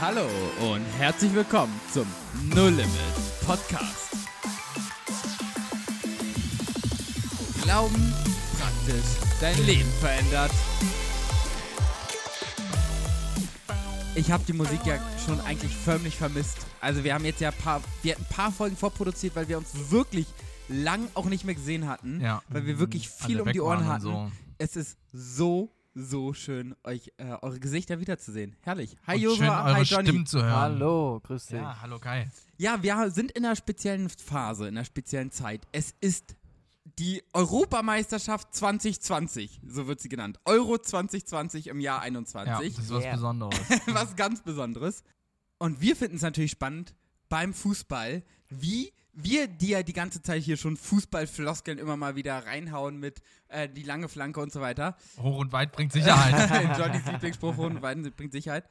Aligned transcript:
Hallo 0.00 0.26
und 0.72 0.84
herzlich 0.98 1.32
willkommen 1.34 1.72
zum 1.92 2.06
No 2.54 2.66
Limit 2.68 2.86
Podcast. 3.46 4.14
Glauben 7.62 8.14
praktisch 8.58 9.04
dein 9.40 9.64
Leben 9.66 9.88
verändert. 10.00 10.50
Ich 14.14 14.30
habe 14.30 14.44
die 14.46 14.52
Musik 14.52 14.80
ja 14.86 14.98
schon 15.24 15.40
eigentlich 15.42 15.74
förmlich 15.74 16.16
vermisst. 16.16 16.58
Also 16.80 17.04
wir 17.04 17.14
haben 17.14 17.24
jetzt 17.24 17.40
ja 17.40 17.50
ein 17.50 17.56
paar, 17.58 17.80
wir 18.02 18.12
hatten 18.14 18.24
ein 18.28 18.34
paar 18.34 18.52
Folgen 18.52 18.76
vorproduziert, 18.76 19.36
weil 19.36 19.48
wir 19.48 19.58
uns 19.58 19.90
wirklich 19.90 20.26
lang 20.68 21.08
auch 21.14 21.26
nicht 21.26 21.44
mehr 21.44 21.54
gesehen 21.54 21.86
hatten, 21.88 22.20
Ja. 22.20 22.42
weil 22.48 22.66
wir 22.66 22.78
wirklich 22.78 23.08
viel 23.08 23.36
Alle 23.36 23.44
um 23.44 23.52
die 23.52 23.60
Ohren 23.60 23.86
hatten. 23.86 24.02
so. 24.02 24.30
Es 24.58 24.74
ist 24.76 24.96
so, 25.12 25.70
so 25.98 26.34
schön, 26.34 26.76
euch 26.84 27.10
äh, 27.16 27.24
eure 27.40 27.58
Gesichter 27.58 27.98
wiederzusehen. 28.00 28.54
Herrlich. 28.60 28.96
Hi 29.06 29.16
Und 29.16 29.22
Jova, 29.22 29.36
schön 29.36 29.48
hi 29.54 29.72
eure 29.72 29.82
Johnny. 29.82 30.08
Stimmen 30.08 30.26
zu 30.26 30.42
hören. 30.42 30.52
Hallo, 30.52 31.20
grüß 31.24 31.46
dich. 31.46 31.56
Ja, 31.56 31.80
hallo 31.80 31.98
Kai. 31.98 32.30
Ja, 32.58 32.82
wir 32.82 33.10
sind 33.10 33.32
in 33.32 33.46
einer 33.46 33.56
speziellen 33.56 34.10
Phase, 34.10 34.68
in 34.68 34.76
einer 34.76 34.84
speziellen 34.84 35.30
Zeit. 35.30 35.66
Es 35.72 35.94
ist 36.00 36.36
die 36.98 37.22
Europameisterschaft 37.32 38.54
2020, 38.54 39.60
so 39.66 39.86
wird 39.86 40.00
sie 40.00 40.08
genannt. 40.08 40.38
Euro 40.44 40.78
2020 40.78 41.68
im 41.68 41.80
Jahr 41.80 41.98
Ja, 41.98 42.02
21. 42.02 42.76
das 42.76 42.84
ist 42.84 42.90
was 42.92 43.02
Yeah. 43.02 43.14
Besonderes. 43.14 43.58
was 43.86 44.16
ganz 44.16 44.42
Besonderes. 44.42 45.02
Und 45.58 45.80
wir 45.80 45.96
finden 45.96 46.16
es 46.16 46.22
natürlich 46.22 46.50
spannend 46.52 46.94
beim 47.28 47.54
Fußball, 47.54 48.22
wie 48.48 48.92
wir, 49.16 49.48
die 49.48 49.68
ja 49.68 49.82
die 49.82 49.92
ganze 49.92 50.22
Zeit 50.22 50.42
hier 50.42 50.56
schon 50.56 50.76
Fußballfloskeln 50.76 51.78
immer 51.78 51.96
mal 51.96 52.16
wieder 52.16 52.46
reinhauen 52.46 53.00
mit 53.00 53.22
äh, 53.48 53.68
die 53.68 53.82
lange 53.82 54.08
Flanke 54.08 54.40
und 54.40 54.52
so 54.52 54.60
weiter. 54.60 54.96
Hoch 55.18 55.38
und 55.38 55.52
weit 55.52 55.72
bringt 55.72 55.92
Sicherheit. 55.92 56.78
Johnnys 56.78 57.06
Lieblingsspruch 57.06 57.56
und 57.56 57.80
beiden 57.80 58.10
bringt 58.12 58.32
Sicherheit. 58.32 58.68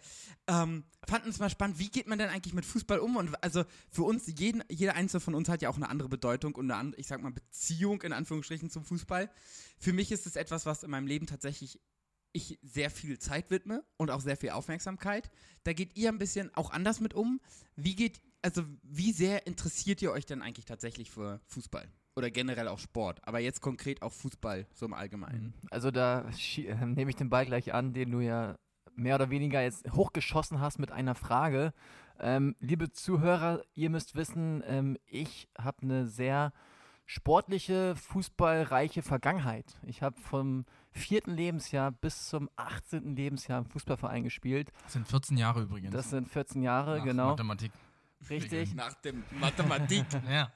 Ähm, 0.48 0.84
fanden 1.08 1.30
es 1.30 1.40
mal 1.40 1.50
spannend, 1.50 1.80
wie 1.80 1.90
geht 1.90 2.08
man 2.08 2.20
denn 2.20 2.30
eigentlich 2.30 2.54
mit 2.54 2.66
Fußball 2.66 3.00
um? 3.00 3.16
Und 3.16 3.44
also 3.44 3.64
für 3.90 4.04
uns, 4.04 4.32
jeden, 4.38 4.64
jeder 4.70 4.96
Einzelne 4.96 5.22
von 5.22 5.34
uns 5.34 5.50
hat 5.50 5.62
ja 5.62 5.70
auch 5.70 5.78
eine 5.78 5.90
andere 5.90 6.10
Bedeutung 6.10 6.54
und 6.56 6.70
eine 6.70 6.80
andere, 6.80 7.02
ich 7.02 7.08
sag 7.08 7.22
mal, 7.22 7.32
Beziehung 7.32 8.04
in 8.04 8.14
Anführungsstrichen 8.14 8.70
zum 8.70 8.86
Fußball. 8.86 9.30
Für 9.80 9.94
mich 9.94 10.12
ist 10.12 10.28
es 10.28 10.36
etwas, 10.36 10.66
was 10.66 10.84
in 10.84 10.92
meinem 10.92 11.08
Leben 11.08 11.26
tatsächlich 11.26 11.80
ich 12.36 12.60
sehr 12.62 12.90
viel 12.90 13.18
Zeit 13.18 13.50
widme 13.50 13.84
und 13.96 14.12
auch 14.12 14.20
sehr 14.20 14.36
viel 14.36 14.50
Aufmerksamkeit. 14.50 15.32
Da 15.64 15.72
geht 15.72 15.96
ihr 15.96 16.10
ein 16.10 16.18
bisschen 16.18 16.54
auch 16.54 16.70
anders 16.70 17.00
mit 17.00 17.14
um. 17.14 17.40
Wie 17.78 17.96
geht, 17.96 18.22
also 18.46 18.64
wie 18.84 19.12
sehr 19.12 19.48
interessiert 19.48 20.04
ihr 20.04 20.12
euch 20.12 20.28
denn 20.28 20.44
eigentlich 20.44 20.66
tatsächlich 20.66 21.10
für 21.10 21.42
Fußball? 21.48 21.88
Oder 22.16 22.30
generell 22.30 22.68
auch 22.68 22.80
Sport, 22.80 23.20
aber 23.28 23.40
jetzt 23.40 23.60
konkret 23.60 24.04
auch 24.04 24.14
Fußball, 24.14 24.68
so 24.72 24.86
im 24.86 24.94
Allgemeinen. 24.94 25.54
Also 25.72 25.90
da 25.90 26.30
äh, 26.30 26.86
nehme 26.86 27.10
ich 27.10 27.18
den 27.18 27.30
Ball 27.30 27.46
gleich 27.46 27.74
an, 27.74 27.94
den 27.94 28.12
du 28.12 28.20
ja 28.20 28.56
mehr 28.96 29.16
oder 29.16 29.32
weniger 29.32 29.62
jetzt 29.62 29.92
hochgeschossen 29.92 30.62
hast 30.62 30.78
mit 30.78 30.92
einer 30.92 31.16
Frage. 31.16 31.74
Ähm, 32.20 32.56
liebe 32.60 32.92
Zuhörer, 32.92 33.64
ihr 33.74 33.90
müsst 33.90 34.16
wissen, 34.16 34.64
ähm, 34.68 34.98
ich 35.08 35.50
habe 35.58 35.82
eine 35.82 36.06
sehr 36.06 36.54
sportliche, 37.06 37.96
fußballreiche 37.96 39.02
Vergangenheit. 39.02 39.76
Ich 39.84 40.02
habe 40.02 40.20
vom 40.22 40.66
vierten 40.92 41.32
Lebensjahr 41.32 41.92
bis 41.92 42.30
zum 42.30 42.50
18. 42.56 43.16
Lebensjahr 43.16 43.60
im 43.60 43.66
Fußballverein 43.66 44.24
gespielt. 44.24 44.72
Das 44.84 44.94
sind 44.94 45.08
14 45.08 45.38
Jahre 45.38 45.64
übrigens. 45.64 45.92
Das 45.92 46.12
sind 46.12 46.30
14 46.30 46.62
Jahre, 46.62 47.00
Nach 47.00 47.04
genau. 47.04 47.30
Mathematik. 47.32 47.72
Richtig. 48.30 48.76
Nach 48.76 48.94
dem 48.96 49.24
Mathematik. 49.40 50.06
Ja. 50.30 50.52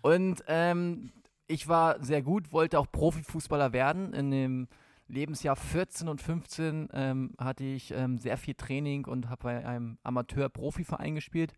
Und 0.00 0.42
ähm, 0.48 1.12
ich 1.46 1.68
war 1.68 2.02
sehr 2.02 2.22
gut, 2.22 2.52
wollte 2.52 2.78
auch 2.78 2.90
Profifußballer 2.90 3.72
werden. 3.72 4.12
In 4.14 4.30
dem 4.30 4.68
Lebensjahr 5.08 5.56
14 5.56 6.08
und 6.08 6.20
15 6.20 6.88
ähm, 6.92 7.34
hatte 7.38 7.64
ich 7.64 7.92
ähm, 7.92 8.18
sehr 8.18 8.36
viel 8.36 8.54
Training 8.54 9.04
und 9.04 9.28
habe 9.28 9.44
bei 9.44 9.66
einem 9.66 9.98
Amateur-Profiverein 10.02 11.14
gespielt. 11.14 11.52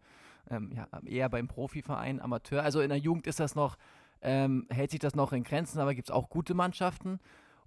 Ähm, 0.50 0.72
ja, 0.75 0.89
eher 1.06 1.28
beim 1.28 1.48
Profiverein, 1.48 2.20
Amateur. 2.20 2.62
Also 2.62 2.81
in 2.81 2.89
der 2.89 2.98
Jugend 2.98 3.27
ist 3.27 3.41
das 3.41 3.54
noch, 3.54 3.77
ähm, 4.21 4.66
hält 4.71 4.91
sich 4.91 5.00
das 5.00 5.15
noch 5.15 5.33
in 5.33 5.44
Grenzen, 5.44 5.78
aber 5.78 5.94
gibt 5.94 6.09
es 6.09 6.15
auch 6.15 6.28
gute 6.28 6.54
Mannschaften. 6.54 7.21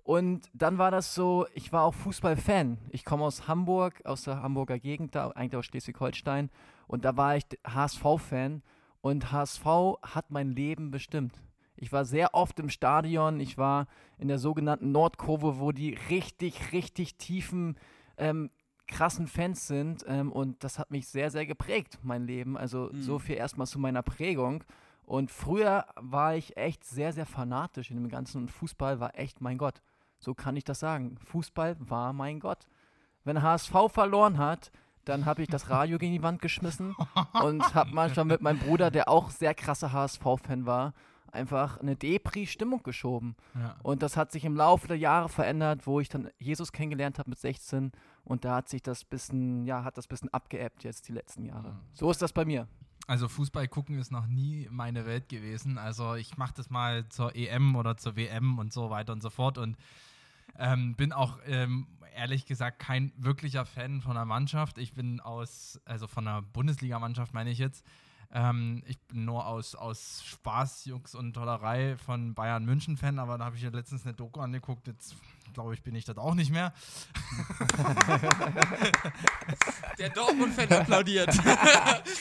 Und 0.07 0.49
dann 0.53 0.77
war 0.77 0.89
das 0.89 1.13
so, 1.13 1.47
ich 1.53 1.73
war 1.73 1.83
auch 1.83 1.93
Fußballfan. 1.93 2.77
Ich 2.91 3.03
komme 3.03 3.25
aus 3.25 3.49
Hamburg, 3.49 4.05
aus 4.05 4.21
der 4.23 4.41
Hamburger 4.41 4.79
Gegend, 4.79 5.15
da, 5.15 5.31
eigentlich 5.31 5.57
aus 5.57 5.65
Schleswig-Holstein. 5.65 6.49
Und 6.87 7.03
da 7.03 7.17
war 7.17 7.35
ich 7.35 7.43
HSV-Fan. 7.67 8.61
Und 9.01 9.33
HSV 9.33 9.65
hat 10.03 10.31
mein 10.31 10.51
Leben 10.51 10.91
bestimmt. 10.91 11.41
Ich 11.75 11.91
war 11.91 12.05
sehr 12.05 12.33
oft 12.35 12.57
im 12.61 12.69
Stadion. 12.69 13.41
Ich 13.41 13.57
war 13.57 13.87
in 14.17 14.29
der 14.29 14.39
sogenannten 14.39 14.93
Nordkurve, 14.93 15.59
wo 15.59 15.73
die 15.73 15.97
richtig, 16.09 16.71
richtig 16.71 17.17
tiefen, 17.17 17.75
ähm, 18.17 18.49
krassen 18.87 19.27
Fans 19.27 19.67
sind. 19.67 20.05
Ähm, 20.07 20.31
und 20.31 20.63
das 20.63 20.79
hat 20.79 20.89
mich 20.89 21.09
sehr, 21.09 21.31
sehr 21.31 21.45
geprägt, 21.45 21.99
mein 22.01 22.23
Leben. 22.23 22.55
Also 22.57 22.89
Mhm. 22.93 23.01
so 23.01 23.19
viel 23.19 23.35
erstmal 23.35 23.67
zu 23.67 23.77
meiner 23.77 24.03
Prägung. 24.03 24.63
Und 25.05 25.31
früher 25.31 25.85
war 25.97 26.33
ich 26.37 26.55
echt 26.55 26.85
sehr, 26.85 27.11
sehr 27.11 27.25
fanatisch 27.25 27.91
in 27.91 27.97
dem 27.97 28.07
Ganzen. 28.07 28.43
Und 28.43 28.51
Fußball 28.51 29.01
war 29.01 29.19
echt 29.19 29.41
mein 29.41 29.57
Gott. 29.57 29.81
So 30.19 30.33
kann 30.33 30.55
ich 30.55 30.63
das 30.63 30.79
sagen. 30.79 31.17
Fußball 31.25 31.75
war 31.79 32.13
mein 32.13 32.39
Gott. 32.39 32.67
Wenn 33.23 33.41
HSV 33.41 33.73
verloren 33.89 34.37
hat, 34.37 34.71
dann 35.05 35.25
habe 35.25 35.41
ich 35.41 35.47
das 35.47 35.69
Radio 35.69 35.97
gegen 35.97 36.13
die 36.13 36.23
Wand 36.23 36.41
geschmissen 36.41 36.95
und 37.41 37.75
habe 37.75 37.91
manchmal 37.93 38.25
mit 38.25 38.41
meinem 38.41 38.59
Bruder, 38.59 38.91
der 38.91 39.09
auch 39.09 39.29
sehr 39.29 39.53
krasser 39.53 39.93
HSV-Fan 39.93 40.65
war, 40.65 40.93
einfach 41.31 41.79
eine 41.79 41.95
Depri-Stimmung 41.95 42.83
geschoben. 42.83 43.35
ja. 43.55 43.75
Und 43.83 44.01
das 44.01 44.17
hat 44.17 44.31
sich 44.31 44.45
im 44.45 44.55
Laufe 44.55 44.87
der 44.87 44.97
Jahre 44.97 45.29
verändert, 45.29 45.87
wo 45.87 45.99
ich 45.99 46.09
dann 46.09 46.29
Jesus 46.39 46.71
kennengelernt 46.71 47.19
habe 47.19 47.29
mit 47.29 47.39
16 47.39 47.91
und 48.23 48.43
da 48.43 48.55
hat 48.57 48.69
sich 48.69 48.81
das 48.81 49.05
bisschen, 49.05 49.65
ja, 49.65 49.83
hat 49.83 49.97
das 49.97 50.07
bisschen 50.07 50.33
abgeebbt 50.33 50.83
jetzt 50.83 51.07
die 51.07 51.13
letzten 51.13 51.45
Jahre. 51.45 51.71
Mhm. 51.71 51.79
So 51.93 52.11
ist 52.11 52.21
das 52.21 52.33
bei 52.33 52.45
mir. 52.45 52.67
Also 53.07 53.29
Fußball 53.29 53.69
gucken 53.69 53.97
ist 53.97 54.11
noch 54.11 54.27
nie 54.27 54.67
meine 54.69 55.05
Welt 55.05 55.29
gewesen. 55.29 55.77
Also 55.77 56.15
ich 56.15 56.37
mache 56.37 56.53
das 56.55 56.69
mal 56.69 57.07
zur 57.07 57.35
EM 57.35 57.75
oder 57.77 57.95
zur 57.95 58.17
WM 58.17 58.59
und 58.59 58.73
so 58.73 58.89
weiter 58.89 59.13
und 59.13 59.21
so 59.21 59.29
fort 59.29 59.57
und 59.57 59.77
ähm, 60.59 60.95
bin 60.95 61.13
auch 61.13 61.39
ähm, 61.45 61.87
ehrlich 62.13 62.45
gesagt 62.45 62.79
kein 62.79 63.13
wirklicher 63.15 63.65
Fan 63.65 64.01
von 64.01 64.11
einer 64.11 64.25
Mannschaft. 64.25 64.77
Ich 64.77 64.93
bin 64.93 65.21
aus, 65.21 65.79
also 65.85 66.07
von 66.07 66.27
einer 66.27 66.41
Bundesligamannschaft 66.41 67.33
meine 67.33 67.49
ich 67.49 67.59
jetzt. 67.59 67.85
Ähm, 68.31 68.83
ich 68.85 68.99
bin 68.99 69.23
nur 69.23 69.45
aus, 69.45 69.75
aus 69.75 70.23
Spaß, 70.25 70.85
Jux 70.85 71.15
und 71.15 71.33
Tollerei 71.33 71.95
von 71.97 72.33
Bayern 72.33 72.65
München 72.65 72.97
Fan, 72.97 73.19
aber 73.19 73.37
da 73.37 73.45
habe 73.45 73.55
ich 73.55 73.61
ja 73.61 73.69
letztens 73.69 74.05
eine 74.05 74.15
Doku 74.15 74.41
angeguckt. 74.41 74.87
Jetzt 74.87 75.15
glaube 75.53 75.73
ich, 75.73 75.83
bin 75.83 75.95
ich 75.95 76.05
das 76.05 76.17
auch 76.17 76.33
nicht 76.33 76.51
mehr. 76.51 76.73
Der 79.97 80.09
Dortmund-Fan 80.09 80.69
applaudiert. 80.69 81.27
das 81.27 81.41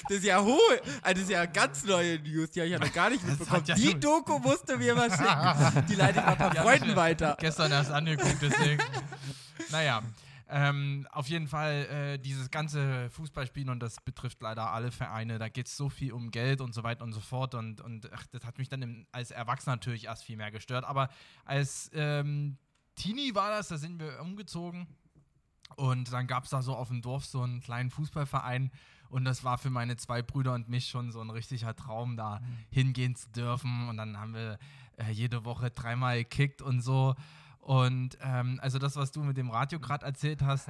ist 0.09 0.25
ja 0.25 0.43
hohe, 0.43 0.59
also 1.03 1.15
das 1.15 1.23
ist 1.23 1.31
ja 1.31 1.47
ganz 1.47 1.85
neue 1.85 2.19
News, 2.21 2.51
die 2.51 2.61
habe 2.61 2.67
ich 2.67 2.73
ja 2.73 2.79
noch 2.79 2.93
gar 2.93 3.11
nicht 3.11 3.27
mitbekommen. 3.27 3.65
ja 3.67 3.75
die 3.75 3.99
Doku 3.99 4.39
musste 4.39 4.77
mir 4.77 4.95
mal 4.95 5.11
schicken. 5.11 5.87
Die 5.89 5.95
leite 5.95 6.21
ich 6.21 6.25
mal 6.25 6.33
ein 6.33 6.39
paar 6.39 6.55
Freunden 6.55 6.97
weiter. 6.97 7.37
Gestern 7.41 7.73
erst 7.73 7.91
angeguckt, 7.91 8.39
deswegen. 8.41 8.83
naja, 9.71 10.03
ähm, 10.49 11.09
auf 11.11 11.27
jeden 11.27 11.49
Fall 11.49 11.87
äh, 11.87 12.19
dieses 12.19 12.51
ganze 12.51 13.11
Fußballspielen 13.11 13.69
und 13.69 13.81
das 13.81 14.01
betrifft 14.01 14.41
leider 14.43 14.71
alle 14.71 14.93
Vereine. 14.93 15.39
Da 15.39 15.49
geht 15.49 15.67
es 15.67 15.77
so 15.77 15.89
viel 15.89 16.13
um 16.13 16.31
Geld 16.31 16.61
und 16.61 16.73
so 16.73 16.85
weiter 16.85 17.03
und 17.03 17.13
so 17.13 17.21
fort. 17.21 17.55
Und, 17.55 17.81
und 17.81 18.11
ach, 18.13 18.27
das 18.31 18.45
hat 18.45 18.59
mich 18.59 18.69
dann 18.69 18.83
im, 18.83 19.07
als 19.11 19.33
Erwachsener 19.33 19.77
natürlich 19.77 20.05
erst 20.05 20.23
viel 20.23 20.37
mehr 20.37 20.53
gestört. 20.53 20.85
Aber 20.85 21.09
als 21.45 21.91
ähm, 21.95 22.59
Teenie 22.97 23.35
war 23.35 23.51
das, 23.51 23.69
da 23.69 23.79
sind 23.79 24.01
wir 24.01 24.21
umgezogen. 24.21 24.87
Und 25.77 26.13
dann 26.13 26.27
gab 26.27 26.45
es 26.45 26.51
da 26.51 26.63
so 26.63 26.75
auf 26.75 26.89
dem 26.89 27.03
Dorf 27.03 27.25
so 27.25 27.43
einen 27.43 27.61
kleinen 27.61 27.91
Fußballverein. 27.91 28.71
Und 29.09 29.25
das 29.25 29.45
war 29.45 29.59
für 29.59 29.71
meine 29.71 29.97
zwei 29.97 30.23
Brüder 30.23 30.55
und 30.55 30.69
mich 30.69 30.89
schon 30.89 31.13
so 31.13 31.21
ein 31.21 31.31
richtiger 31.31 31.77
Traum, 31.77 32.17
da 32.17 32.41
hingehen 32.71 33.15
zu 33.15 33.31
dürfen. 33.31 33.89
Und 33.89 33.97
dann 33.97 34.19
haben 34.19 34.35
wir 34.35 34.59
äh, 34.97 35.11
jede 35.11 35.45
Woche 35.45 35.71
dreimal 35.71 36.19
gekickt 36.19 36.63
und 36.63 36.81
so. 36.81 37.15
Und 37.67 38.17
ähm, 38.21 38.61
also 38.63 38.79
das, 38.79 38.95
was 38.95 39.11
du 39.11 39.25
mit 39.25 39.37
dem 39.37 39.51
Radio 39.51 39.81
gerade 39.81 40.07
erzählt 40.07 40.41
hast, 40.41 40.69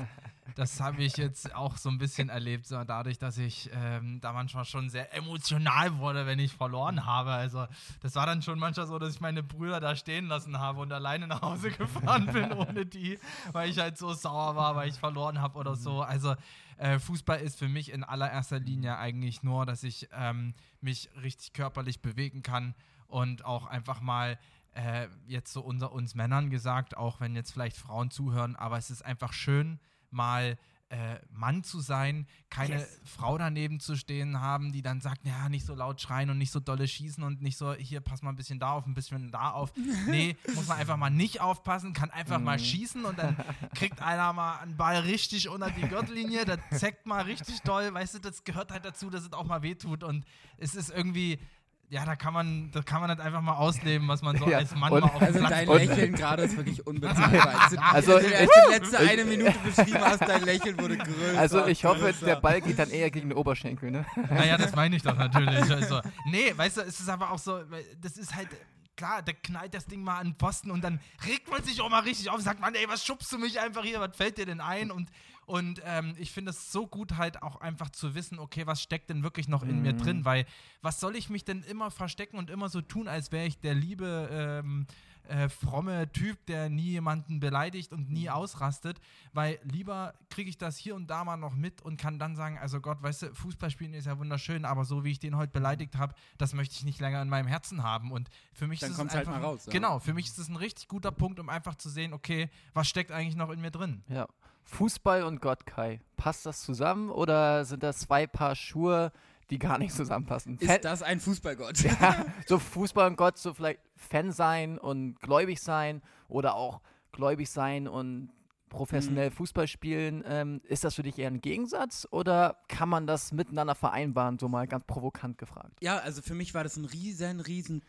das 0.55 0.81
habe 0.81 1.05
ich 1.05 1.19
jetzt 1.19 1.55
auch 1.55 1.77
so 1.77 1.91
ein 1.91 1.99
bisschen 1.99 2.31
erlebt, 2.31 2.67
so 2.67 2.83
dadurch, 2.85 3.19
dass 3.19 3.37
ich 3.37 3.69
ähm, 3.75 4.19
da 4.23 4.33
manchmal 4.33 4.65
schon 4.65 4.89
sehr 4.89 5.15
emotional 5.15 5.99
wurde, 5.99 6.25
wenn 6.25 6.39
ich 6.39 6.55
verloren 6.55 7.05
habe. 7.05 7.33
Also 7.33 7.67
das 8.01 8.15
war 8.15 8.25
dann 8.25 8.41
schon 8.41 8.59
manchmal 8.59 8.87
so, 8.87 8.99
dass 8.99 9.13
ich 9.13 9.21
meine 9.21 9.43
Brüder 9.43 9.79
da 9.79 9.95
stehen 9.95 10.29
lassen 10.29 10.59
habe 10.59 10.81
und 10.81 10.91
alleine 10.91 11.27
nach 11.27 11.43
Hause 11.43 11.71
gefahren 11.79 12.33
bin 12.33 12.51
ohne 12.55 12.87
die, 12.87 13.19
weil 13.53 13.69
ich 13.69 13.79
halt 13.79 13.99
so 13.99 14.15
sauer 14.15 14.57
war, 14.57 14.75
weil 14.75 14.89
ich 14.89 14.97
verloren 14.97 15.43
habe 15.43 15.59
oder 15.59 15.77
so. 15.77 16.01
Also 16.01 16.35
äh, 16.79 16.99
Fußball 16.99 17.41
ist 17.41 17.59
für 17.59 17.69
mich 17.69 17.93
in 17.93 18.05
allererster 18.05 18.59
Linie 18.59 18.97
eigentlich 18.97 19.43
nur, 19.43 19.67
dass 19.67 19.83
ich 19.83 20.09
ähm, 20.15 20.55
mich 20.81 21.11
richtig 21.23 21.53
körperlich 21.53 22.01
bewegen 22.01 22.43
kann 22.43 22.75
und 23.07 23.45
auch 23.45 23.67
einfach 23.67 24.01
mal 24.01 24.39
äh, 24.77 25.09
jetzt 25.27 25.53
so 25.53 25.61
unter 25.63 25.93
uns 25.93 26.15
Männern 26.15 26.51
gesagt, 26.51 26.97
auch 26.97 27.21
wenn 27.21 27.35
jetzt 27.35 27.51
vielleicht 27.53 27.77
Frauen 27.77 28.11
zuhören, 28.11 28.57
aber 28.57 28.79
es 28.79 28.91
ist 28.91 29.05
einfach 29.05 29.33
schön, 29.33 29.81
mal 30.11 30.57
äh, 30.89 31.17
Mann 31.31 31.65
zu 31.65 31.81
sein, 31.81 32.29
keine 32.49 32.77
Yes. 32.77 33.01
Frau 33.03 33.37
daneben 33.39 33.81
zu 33.81 33.97
stehen 33.97 34.41
haben, 34.41 34.71
die 34.71 34.83
dann 34.83 35.01
sagt, 35.01 35.27
ja, 35.27 35.49
nicht 35.49 35.67
so 35.67 35.75
laut 35.75 36.01
schreien 36.01 36.31
und 36.31 36.39
nicht 36.39 36.53
so 36.53 36.61
dolle 36.61 36.87
schießen 36.87 37.25
und 37.25 37.43
nicht 37.43 37.57
so, 37.57 37.73
hier, 37.75 38.01
pass 38.01 38.23
mal 38.23 38.31
ein 38.31 38.37
bisschen 38.37 38.61
da 38.61 38.71
auf, 38.71 38.87
ein 38.87 38.95
bisschen 38.95 39.33
da 39.33 39.51
auf. 39.51 39.73
Nee, 40.07 40.37
muss 40.55 40.69
man 40.69 40.79
einfach 40.79 40.97
mal 40.97 41.11
nicht 41.11 41.41
aufpassen, 41.41 41.93
kann 41.93 42.13
einfach 42.13 42.39
mal 42.39 42.57
Mhm. 42.59 42.63
schießen 42.63 43.05
und 43.05 43.19
dann 43.19 43.37
kriegt 43.75 44.01
einer 44.01 44.33
mal 44.33 44.59
einen 44.59 44.77
Ball 44.77 44.99
richtig 44.99 45.49
unter 45.49 45.71
die 45.73 45.89
Gürtellinie, 45.89 46.45
der 46.45 46.61
zeckt 46.71 47.05
mal 47.05 47.23
richtig 47.25 47.63
doll, 47.63 47.93
weißt 47.93 48.15
du, 48.15 48.19
das 48.21 48.45
gehört 48.45 48.71
halt 48.71 48.85
dazu, 48.85 49.11
dass 49.11 49.25
es 49.25 49.33
auch 49.33 49.45
mal 49.45 49.63
wehtut 49.63 50.05
und 50.05 50.25
es 50.57 50.77
ist 50.77 50.91
irgendwie, 50.91 51.41
ja, 51.89 52.05
da 52.05 52.17
kann 52.17 52.33
man, 52.35 52.71
da 52.73 52.83
kann 52.83 53.01
man 53.01 53.11
halt 53.11 53.21
einfach 53.21 53.41
mal 53.41 53.55
ausleben, 53.55 54.09
was 54.09 54.21
man 54.23 54.37
so 54.37 54.47
Ja, 54.51 54.59
als 54.59 54.75
Mann 54.75 54.93
und- 54.93 55.01
mal 55.03 55.07
auf 55.07 55.23
Also 55.23 55.39
Platz 55.39 55.51
dein 55.51 55.69
Und- 55.69 55.77
Lächeln 55.79 56.15
gerade 56.15 56.43
ist 56.43 56.57
wirklich 56.57 56.87
unbezahlbar. 56.87 57.61
Als 57.61 57.71
du, 57.71 57.81
Also- 57.81 58.17
als 58.17 58.25
du 58.27 58.61
die 58.67 58.73
letzte 58.75 58.99
eine 58.99 59.25
Minute 59.25 59.55
beschrieben 59.65 60.01
hast, 60.01 60.21
dein 60.23 60.43
Lächeln 60.45 60.79
wurde 60.81 60.97
größer. 60.99 61.39
Also 61.39 61.67
ich 61.67 61.85
hoffe, 61.85 62.01
größer. 62.01 62.27
der 62.27 62.37
Ball 62.37 62.61
geht 62.61 62.79
dann 62.79 62.91
eher 62.91 63.11
gegen 63.11 63.29
den 63.31 63.39
Oberschenkel, 63.39 63.91
ne? 63.91 64.05
Naja, 64.31 64.59
das 64.59 64.75
meine 64.75 64.97
ich 64.97 65.03
doch 65.03 65.17
natürlich. 65.17 65.57
Also, 65.71 66.01
nee, 66.31 66.53
weißt 66.57 66.79
du, 66.79 66.81
es 66.83 66.99
ist 67.01 67.09
aber 67.09 67.31
auch 67.31 67.39
so, 67.39 67.61
das 68.01 68.17
ist 68.17 68.35
halt, 68.35 68.49
klar, 68.97 69.23
da 69.23 69.33
knallt 69.33 69.75
das 69.75 69.87
Ding 69.87 70.03
mal 70.03 70.19
an 70.19 70.29
den 70.29 70.35
Pfosten 70.37 70.71
und 70.71 70.83
dann 70.83 71.01
regt 71.27 71.51
man 71.51 71.63
sich 71.63 71.81
auch 71.81 71.91
mal 71.91 72.01
richtig 72.01 72.31
auf, 72.31 72.41
sagt 72.41 72.61
man, 72.61 72.75
ey, 72.75 72.87
was 72.89 73.05
schubst 73.05 73.31
du 73.31 73.39
mich 73.39 73.61
einfach 73.61 73.85
hier, 73.85 74.01
was 74.01 74.17
fällt 74.17 74.39
dir 74.39 74.47
denn 74.47 74.61
ein? 74.61 74.91
Und, 74.91 75.09
und 75.47 75.81
ähm, 75.85 76.15
ich 76.19 76.33
finde 76.33 76.51
es 76.51 76.73
so 76.73 76.87
gut 76.87 77.17
halt 77.17 77.43
auch 77.43 77.61
einfach 77.61 77.91
zu 77.91 78.15
wissen, 78.15 78.39
okay, 78.39 78.67
was 78.67 78.83
steckt 78.83 79.09
denn 79.11 79.23
wirklich 79.23 79.49
noch 79.49 79.63
in 79.63 79.81
mir 79.81 79.93
Mhm. 79.95 79.99
drin, 79.99 80.25
weil 80.25 80.45
was 80.83 81.01
soll 81.01 81.17
ich 81.17 81.31
mich 81.31 81.45
denn 81.45 81.63
immer 81.63 81.91
verstecken 81.91 82.37
und 82.37 82.51
immer 82.51 82.69
so 82.69 82.81
tun, 82.83 83.09
als 83.09 83.33
wäre 83.33 83.47
ich 83.47 83.59
der 83.61 83.75
liebe, 83.75 84.29
ähm, 84.31 84.87
äh, 85.29 85.49
fromme 85.49 86.11
Typ, 86.13 86.47
der 86.47 86.69
nie 86.69 86.91
jemanden 86.91 87.41
beleidigt 87.41 87.93
und 87.93 88.11
nie 88.11 88.31
ausrastet, 88.31 89.01
weil 89.33 89.59
lieber 89.65 90.15
kriege 90.31 90.49
ich 90.49 90.57
das 90.57 90.77
hier 90.77 90.95
und 90.95 91.09
da 91.09 91.25
mal 91.25 91.37
noch 91.37 91.55
mit 91.57 91.83
und 91.83 91.97
kann 91.97 92.21
dann 92.21 92.37
sagen, 92.37 92.59
also 92.59 92.81
Gott, 92.81 93.03
weißt 93.03 93.23
du, 93.23 93.35
Fußball 93.35 93.71
spielen 93.71 93.93
ist 93.95 94.07
ja 94.07 94.19
wunderschön, 94.21 94.65
aber 94.65 94.85
so 94.85 95.03
wie 95.03 95.11
ich 95.11 95.19
den 95.19 95.37
heute 95.37 95.51
beleidigt 95.53 95.97
habe, 95.97 96.15
das 96.39 96.55
möchte 96.55 96.77
ich 96.77 96.85
nicht 96.85 97.01
länger 97.01 97.21
in 97.23 97.29
meinem 97.29 97.49
Herzen 97.49 97.83
haben 97.83 98.13
und 98.13 98.29
für 98.53 98.69
mich 98.69 98.79
Dann 98.79 98.91
ist 98.93 98.99
es 98.99 99.01
halt 99.01 99.27
einfach, 99.27 99.33
mal 99.33 99.43
raus, 99.45 99.67
ja. 99.67 99.73
Genau, 99.73 99.99
für 99.99 100.15
mich 100.15 100.27
ist 100.27 100.39
es 100.39 100.49
ein 100.49 100.55
richtig 100.57 100.87
guter 100.87 101.11
Punkt, 101.11 101.41
um 101.41 101.49
einfach 101.49 101.75
zu 101.75 101.89
sehen, 101.89 102.13
okay, 102.13 102.49
was 102.73 102.89
steckt 102.89 103.11
eigentlich 103.11 103.37
noch 103.37 103.51
in 103.51 103.61
mir 103.61 103.73
drin? 103.73 104.05
Ja. 104.09 104.29
Fußball 104.67 105.23
und 105.23 105.41
Gott, 105.41 105.65
Kai. 105.67 106.01
Passt 106.17 106.45
das 106.47 106.61
zusammen 106.63 107.11
oder 107.11 107.65
sind 107.65 107.83
das 107.83 108.01
zwei 108.01 108.27
Paar 108.27 108.55
Schuhe, 108.55 109.13
die 109.51 109.59
gar 109.59 109.79
nicht 109.79 109.95
zusammenpassen? 109.95 110.59
Fan- 110.59 110.77
ist 110.77 110.85
das 110.85 111.03
ein 111.03 111.21
Fußballgott? 111.21 111.79
ja, 111.81 112.27
so 112.47 112.59
Fußball 112.59 113.09
und 113.09 113.17
Gott, 113.17 113.39
so 113.39 113.55
vielleicht 113.55 113.81
Fan 113.97 114.33
sein 114.33 114.79
und 114.79 115.21
gläubig 115.21 115.61
sein 115.61 116.03
oder 116.29 116.55
auch 116.57 116.81
gläubig 117.13 117.49
sein 117.49 117.87
und 117.89 118.31
professionell 118.69 119.31
Fußball 119.31 119.69
spielen. 119.69 120.25
Ähm, 120.27 120.61
ist 120.65 120.83
das 120.85 120.97
für 120.97 121.05
dich 121.05 121.19
eher 121.19 121.29
ein 121.31 121.41
Gegensatz 121.41 122.07
oder 122.11 122.57
kann 122.69 122.89
man 122.89 123.07
das 123.07 123.31
miteinander 123.33 123.77
vereinbaren, 123.77 124.39
so 124.39 124.49
mal 124.49 124.67
ganz 124.67 124.85
provokant 124.87 125.39
gefragt? 125.39 125.79
Ja, 125.81 125.99
also 125.99 126.21
für 126.21 126.35
mich 126.35 126.53
war 126.53 126.65
das 126.65 126.77
ein 126.77 126.85
riesen, 126.85 127.41
riesen 127.41 127.83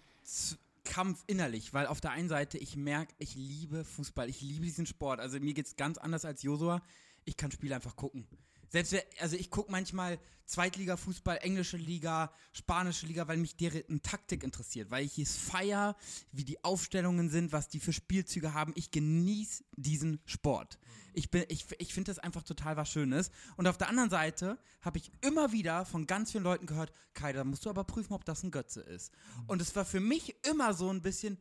Kampf 0.87 1.23
innerlich, 1.27 1.73
weil 1.73 1.85
auf 1.87 2.01
der 2.01 2.11
einen 2.11 2.29
Seite 2.29 2.57
ich 2.57 2.75
merke, 2.75 3.13
ich 3.19 3.35
liebe 3.35 3.83
Fußball, 3.83 4.29
ich 4.29 4.41
liebe 4.41 4.65
diesen 4.65 4.85
Sport. 4.85 5.19
Also 5.19 5.39
mir 5.39 5.53
geht 5.53 5.67
es 5.67 5.75
ganz 5.75 5.97
anders 5.97 6.25
als 6.25 6.43
Josua. 6.43 6.81
Ich 7.25 7.37
kann 7.37 7.51
Spiele 7.51 7.75
einfach 7.75 7.95
gucken. 7.95 8.25
Selbst, 8.69 8.95
also 9.19 9.35
ich 9.35 9.49
gucke 9.49 9.71
manchmal 9.71 10.19
Zweitliga-Fußball, 10.45 11.39
englische 11.41 11.75
Liga, 11.77 12.31
spanische 12.53 13.05
Liga, 13.05 13.27
weil 13.27 13.37
mich 13.37 13.57
deren 13.57 14.01
Taktik 14.01 14.43
interessiert, 14.43 14.89
weil 14.91 15.05
ich 15.05 15.19
es 15.19 15.35
feier, 15.35 15.97
wie 16.31 16.45
die 16.45 16.63
Aufstellungen 16.63 17.29
sind, 17.29 17.51
was 17.51 17.67
die 17.67 17.81
für 17.81 17.91
Spielzüge 17.91 18.53
haben. 18.53 18.71
Ich 18.75 18.91
genieße 18.91 19.65
diesen 19.75 20.21
Sport. 20.25 20.79
Ich, 21.13 21.29
bin- 21.31 21.45
ich, 21.49 21.65
ich 21.79 21.93
finde 21.93 22.11
das 22.11 22.19
einfach 22.19 22.43
total 22.43 22.77
was 22.77 22.89
Schönes. 22.89 23.29
Und 23.57 23.67
auf 23.67 23.77
der 23.77 23.89
anderen 23.89 24.09
Seite 24.09 24.57
habe 24.81 24.99
ich 24.99 25.11
immer 25.21 25.51
wieder 25.51 25.85
von 25.85 26.07
ganz 26.07 26.31
vielen 26.31 26.45
Leuten 26.45 26.65
gehört, 26.65 26.93
Kai, 27.13 27.33
da 27.33 27.43
musst 27.43 27.65
du 27.65 27.69
aber 27.69 27.83
prüfen, 27.83 28.13
ob 28.13 28.23
das 28.23 28.43
ein 28.43 28.51
Götze 28.51 28.81
ist. 28.81 29.11
Und 29.47 29.61
es 29.61 29.75
war 29.75 29.83
für 29.83 29.99
mich 29.99 30.35
immer 30.45 30.73
so 30.73 30.89
ein 30.89 31.01
bisschen, 31.01 31.37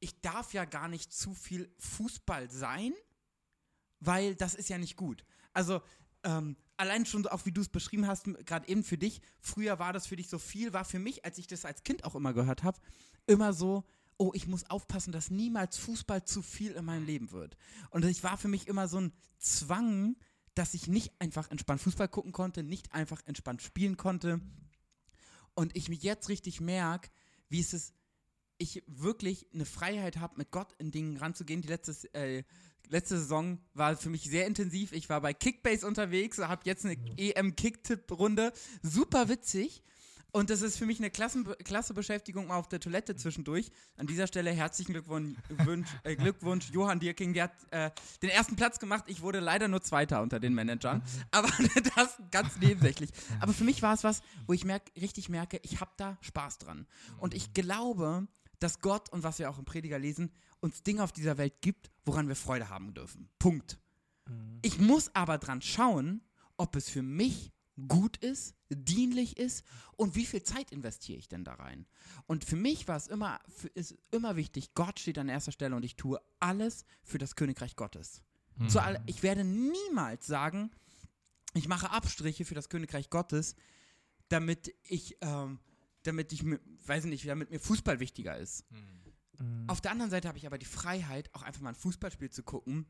ich 0.00 0.20
darf 0.22 0.54
ja 0.54 0.64
gar 0.64 0.88
nicht 0.88 1.12
zu 1.12 1.34
viel 1.34 1.70
Fußball 1.78 2.50
sein, 2.50 2.94
weil 4.00 4.34
das 4.34 4.54
ist 4.54 4.68
ja 4.70 4.78
nicht 4.78 4.96
gut. 4.96 5.24
Also 5.52 5.82
ähm, 6.22 6.56
allein 6.76 7.06
schon 7.06 7.22
so, 7.22 7.30
auch 7.30 7.46
wie 7.46 7.52
du 7.52 7.60
es 7.60 7.68
beschrieben 7.68 8.06
hast, 8.06 8.24
gerade 8.44 8.68
eben 8.68 8.82
für 8.82 8.98
dich, 8.98 9.20
früher 9.40 9.78
war 9.78 9.92
das 9.92 10.06
für 10.06 10.16
dich 10.16 10.28
so 10.28 10.38
viel, 10.38 10.72
war 10.72 10.84
für 10.84 10.98
mich, 10.98 11.24
als 11.24 11.38
ich 11.38 11.46
das 11.46 11.64
als 11.64 11.82
Kind 11.82 12.04
auch 12.04 12.14
immer 12.14 12.32
gehört 12.32 12.62
habe, 12.62 12.78
immer 13.26 13.52
so, 13.52 13.84
oh, 14.18 14.32
ich 14.34 14.46
muss 14.46 14.68
aufpassen, 14.70 15.12
dass 15.12 15.30
niemals 15.30 15.76
Fußball 15.78 16.24
zu 16.24 16.42
viel 16.42 16.72
in 16.72 16.84
meinem 16.84 17.04
Leben 17.04 17.32
wird. 17.32 17.56
Und 17.90 18.04
ich 18.04 18.22
war 18.22 18.36
für 18.36 18.48
mich 18.48 18.66
immer 18.66 18.88
so 18.88 19.00
ein 19.00 19.12
Zwang, 19.38 20.16
dass 20.54 20.74
ich 20.74 20.88
nicht 20.88 21.12
einfach 21.20 21.50
entspannt 21.50 21.82
Fußball 21.82 22.08
gucken 22.08 22.32
konnte, 22.32 22.62
nicht 22.62 22.92
einfach 22.92 23.20
entspannt 23.26 23.62
spielen 23.62 23.96
konnte. 23.96 24.40
Und 25.54 25.76
ich 25.76 25.88
mich 25.88 26.02
jetzt 26.02 26.28
richtig 26.28 26.60
merke, 26.60 27.10
wie 27.48 27.60
es 27.60 27.74
ist, 27.74 27.94
ich 28.58 28.82
wirklich 28.86 29.46
eine 29.52 29.66
Freiheit 29.66 30.16
habe, 30.16 30.38
mit 30.38 30.50
Gott 30.50 30.72
in 30.78 30.90
Dingen 30.90 31.18
ranzugehen. 31.18 31.60
Die 31.60 31.68
letzte, 31.68 31.92
äh, 32.14 32.42
letzte 32.88 33.18
Saison 33.18 33.58
war 33.74 33.96
für 33.96 34.10
mich 34.10 34.24
sehr 34.24 34.46
intensiv. 34.46 34.92
Ich 34.92 35.08
war 35.08 35.20
bei 35.20 35.34
Kickbase 35.34 35.86
unterwegs, 35.86 36.38
habe 36.38 36.62
jetzt 36.64 36.84
eine 36.84 36.96
EM-Kicktipp-Runde. 37.16 38.52
Super 38.82 39.28
witzig. 39.28 39.82
Und 40.36 40.50
das 40.50 40.60
ist 40.60 40.76
für 40.76 40.84
mich 40.84 40.98
eine 40.98 41.10
Klassen 41.10 41.46
klasse 41.64 41.94
Beschäftigung 41.94 42.48
mal 42.48 42.58
auf 42.58 42.68
der 42.68 42.78
Toilette 42.78 43.16
zwischendurch. 43.16 43.70
An 43.96 44.06
dieser 44.06 44.26
Stelle 44.26 44.50
herzlichen 44.50 44.92
Glückwunsch, 44.92 45.88
äh, 46.02 46.14
Glückwunsch 46.14 46.70
Johann 46.72 47.00
Dierking. 47.00 47.32
Der 47.32 47.44
hat 47.44 47.52
äh, 47.70 47.90
den 48.20 48.28
ersten 48.28 48.54
Platz 48.54 48.78
gemacht. 48.78 49.04
Ich 49.06 49.22
wurde 49.22 49.40
leider 49.40 49.66
nur 49.66 49.80
Zweiter 49.80 50.20
unter 50.20 50.38
den 50.38 50.52
Managern. 50.52 51.02
Aber 51.30 51.48
das 51.96 52.18
ganz 52.30 52.58
nebensächlich. 52.58 53.10
Aber 53.40 53.54
für 53.54 53.64
mich 53.64 53.80
war 53.80 53.94
es 53.94 54.04
was, 54.04 54.20
wo 54.46 54.52
ich 54.52 54.66
merk, 54.66 54.82
richtig 55.00 55.30
merke, 55.30 55.58
ich 55.62 55.80
habe 55.80 55.92
da 55.96 56.18
Spaß 56.20 56.58
dran. 56.58 56.86
Und 57.18 57.32
ich 57.32 57.54
glaube, 57.54 58.26
dass 58.58 58.80
Gott 58.80 59.08
und 59.10 59.22
was 59.22 59.38
wir 59.38 59.50
auch 59.50 59.58
im 59.58 59.64
Prediger 59.64 59.98
lesen, 59.98 60.30
uns 60.60 60.82
Dinge 60.82 61.02
auf 61.02 61.12
dieser 61.12 61.38
Welt 61.38 61.60
gibt, 61.60 61.90
woran 62.04 62.28
wir 62.28 62.36
Freude 62.36 62.68
haben 62.68 62.94
dürfen. 62.94 63.28
Punkt. 63.38 63.78
Ich 64.62 64.78
muss 64.78 65.14
aber 65.14 65.38
dran 65.38 65.62
schauen, 65.62 66.22
ob 66.56 66.74
es 66.76 66.88
für 66.88 67.02
mich 67.02 67.52
gut 67.88 68.16
ist, 68.16 68.54
dienlich 68.70 69.36
ist 69.36 69.64
und 69.96 70.16
wie 70.16 70.24
viel 70.24 70.42
Zeit 70.42 70.72
investiere 70.72 71.18
ich 71.18 71.28
denn 71.28 71.44
da 71.44 71.54
rein. 71.54 71.86
Und 72.26 72.44
für 72.44 72.56
mich 72.56 72.88
war 72.88 72.96
es 72.96 73.06
immer, 73.06 73.38
ist 73.74 73.96
immer 74.10 74.36
wichtig, 74.36 74.74
Gott 74.74 74.98
steht 74.98 75.18
an 75.18 75.28
erster 75.28 75.52
Stelle 75.52 75.76
und 75.76 75.84
ich 75.84 75.96
tue 75.96 76.20
alles 76.40 76.84
für 77.02 77.18
das 77.18 77.36
Königreich 77.36 77.76
Gottes. 77.76 78.22
Zu 78.68 78.80
all, 78.80 79.02
ich 79.04 79.22
werde 79.22 79.44
niemals 79.44 80.26
sagen, 80.26 80.70
ich 81.52 81.68
mache 81.68 81.90
Abstriche 81.90 82.46
für 82.46 82.54
das 82.54 82.70
Königreich 82.70 83.10
Gottes, 83.10 83.54
damit 84.28 84.74
ich, 84.82 85.18
ähm, 85.20 85.58
damit 86.06 86.32
ich, 86.32 86.42
mir- 86.42 86.60
weiß 86.86 87.04
ich 87.04 87.10
nicht, 87.10 87.26
damit 87.28 87.50
mir 87.50 87.60
Fußball 87.60 88.00
wichtiger 88.00 88.36
ist. 88.38 88.64
Auf 89.66 89.80
der 89.82 89.90
anderen 89.90 90.10
Seite 90.10 90.28
habe 90.28 90.38
ich 90.38 90.46
aber 90.46 90.56
die 90.58 90.64
Freiheit, 90.66 91.28
auch 91.34 91.42
einfach 91.42 91.60
mal 91.60 91.70
ein 91.70 91.74
Fußballspiel 91.74 92.30
zu 92.30 92.42
gucken 92.42 92.86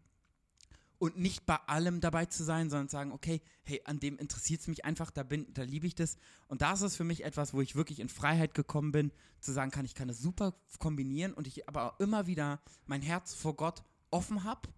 und 0.99 1.19
nicht 1.19 1.45
bei 1.45 1.57
allem 1.57 2.01
dabei 2.01 2.27
zu 2.27 2.45
sein, 2.45 2.71
sondern 2.71 2.89
zu 2.89 2.93
sagen, 2.93 3.13
okay, 3.13 3.43
hey, 3.65 3.83
an 3.85 3.99
dem 4.01 4.17
interessiert 4.17 4.61
es 4.61 4.69
mich 4.69 4.85
einfach, 4.85 5.11
da 5.11 5.25
bin, 5.25 5.53
da 5.53 5.63
liebe 5.63 5.87
ich 5.87 5.95
das. 5.95 6.17
Und 6.49 6.63
da 6.63 6.73
ist 6.73 6.83
es 6.83 6.97
für 6.97 7.05
mich 7.05 7.25
etwas, 7.25 7.53
wo 7.53 7.61
ich 7.61 7.75
wirklich 7.75 7.99
in 8.01 8.09
Freiheit 8.09 8.55
gekommen 8.55 8.93
bin, 8.93 9.13
zu 9.41 9.53
sagen 9.53 9.71
kann, 9.73 9.85
ich 9.85 9.95
kann 9.95 10.09
das 10.09 10.19
super 10.21 10.55
kombinieren 10.79 11.35
und 11.35 11.47
ich 11.47 11.69
aber 11.69 11.93
auch 11.93 12.01
immer 12.01 12.27
wieder 12.27 12.63
mein 12.87 13.03
Herz 13.03 13.35
vor 13.35 13.57
Gott 13.57 13.83
offen 14.11 14.45
habe 14.45 14.69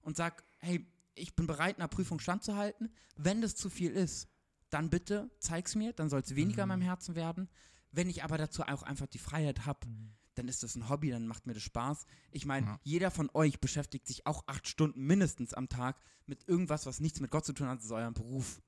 und 0.00 0.16
sage, 0.16 0.42
hey, 0.58 0.86
ich 1.14 1.36
bin 1.36 1.46
bereit, 1.46 1.76
einer 1.76 1.88
Prüfung 1.88 2.18
standzuhalten. 2.18 2.92
Wenn 3.16 3.42
das 3.42 3.54
zu 3.54 3.68
viel 3.68 3.92
ist, 3.92 4.26
dann 4.70 4.88
bitte 4.88 5.30
zeig's 5.38 5.74
mir, 5.74 5.92
dann 5.92 6.08
soll 6.08 6.20
es 6.20 6.34
weniger 6.34 6.62
in 6.62 6.68
meinem 6.70 6.82
Herzen 6.82 7.14
werden. 7.14 7.48
Wenn 7.92 8.08
ich 8.08 8.22
aber 8.22 8.38
dazu 8.38 8.62
auch 8.62 8.82
einfach 8.82 9.06
die 9.06 9.18
Freiheit 9.18 9.66
habe, 9.66 9.86
dann 10.34 10.48
ist 10.48 10.62
das 10.62 10.76
ein 10.76 10.88
Hobby, 10.88 11.10
dann 11.10 11.26
macht 11.26 11.46
mir 11.46 11.54
das 11.54 11.62
Spaß. 11.62 12.06
Ich 12.30 12.46
meine, 12.46 12.66
Ja. 12.66 12.80
jeder 12.82 13.10
von 13.10 13.30
euch 13.34 13.60
beschäftigt 13.60 14.06
sich 14.06 14.26
auch 14.26 14.44
acht 14.46 14.66
Stunden 14.68 15.04
mindestens 15.04 15.54
am 15.54 15.68
Tag 15.68 16.00
mit 16.26 16.46
irgendwas, 16.48 16.86
was 16.86 17.00
nichts 17.00 17.20
mit 17.20 17.30
Gott 17.30 17.44
zu 17.44 17.52
tun 17.52 17.66
hat, 17.66 17.78
das 17.78 17.86
ist 17.86 17.90
euer 17.92 18.10
Beruf. 18.12 18.62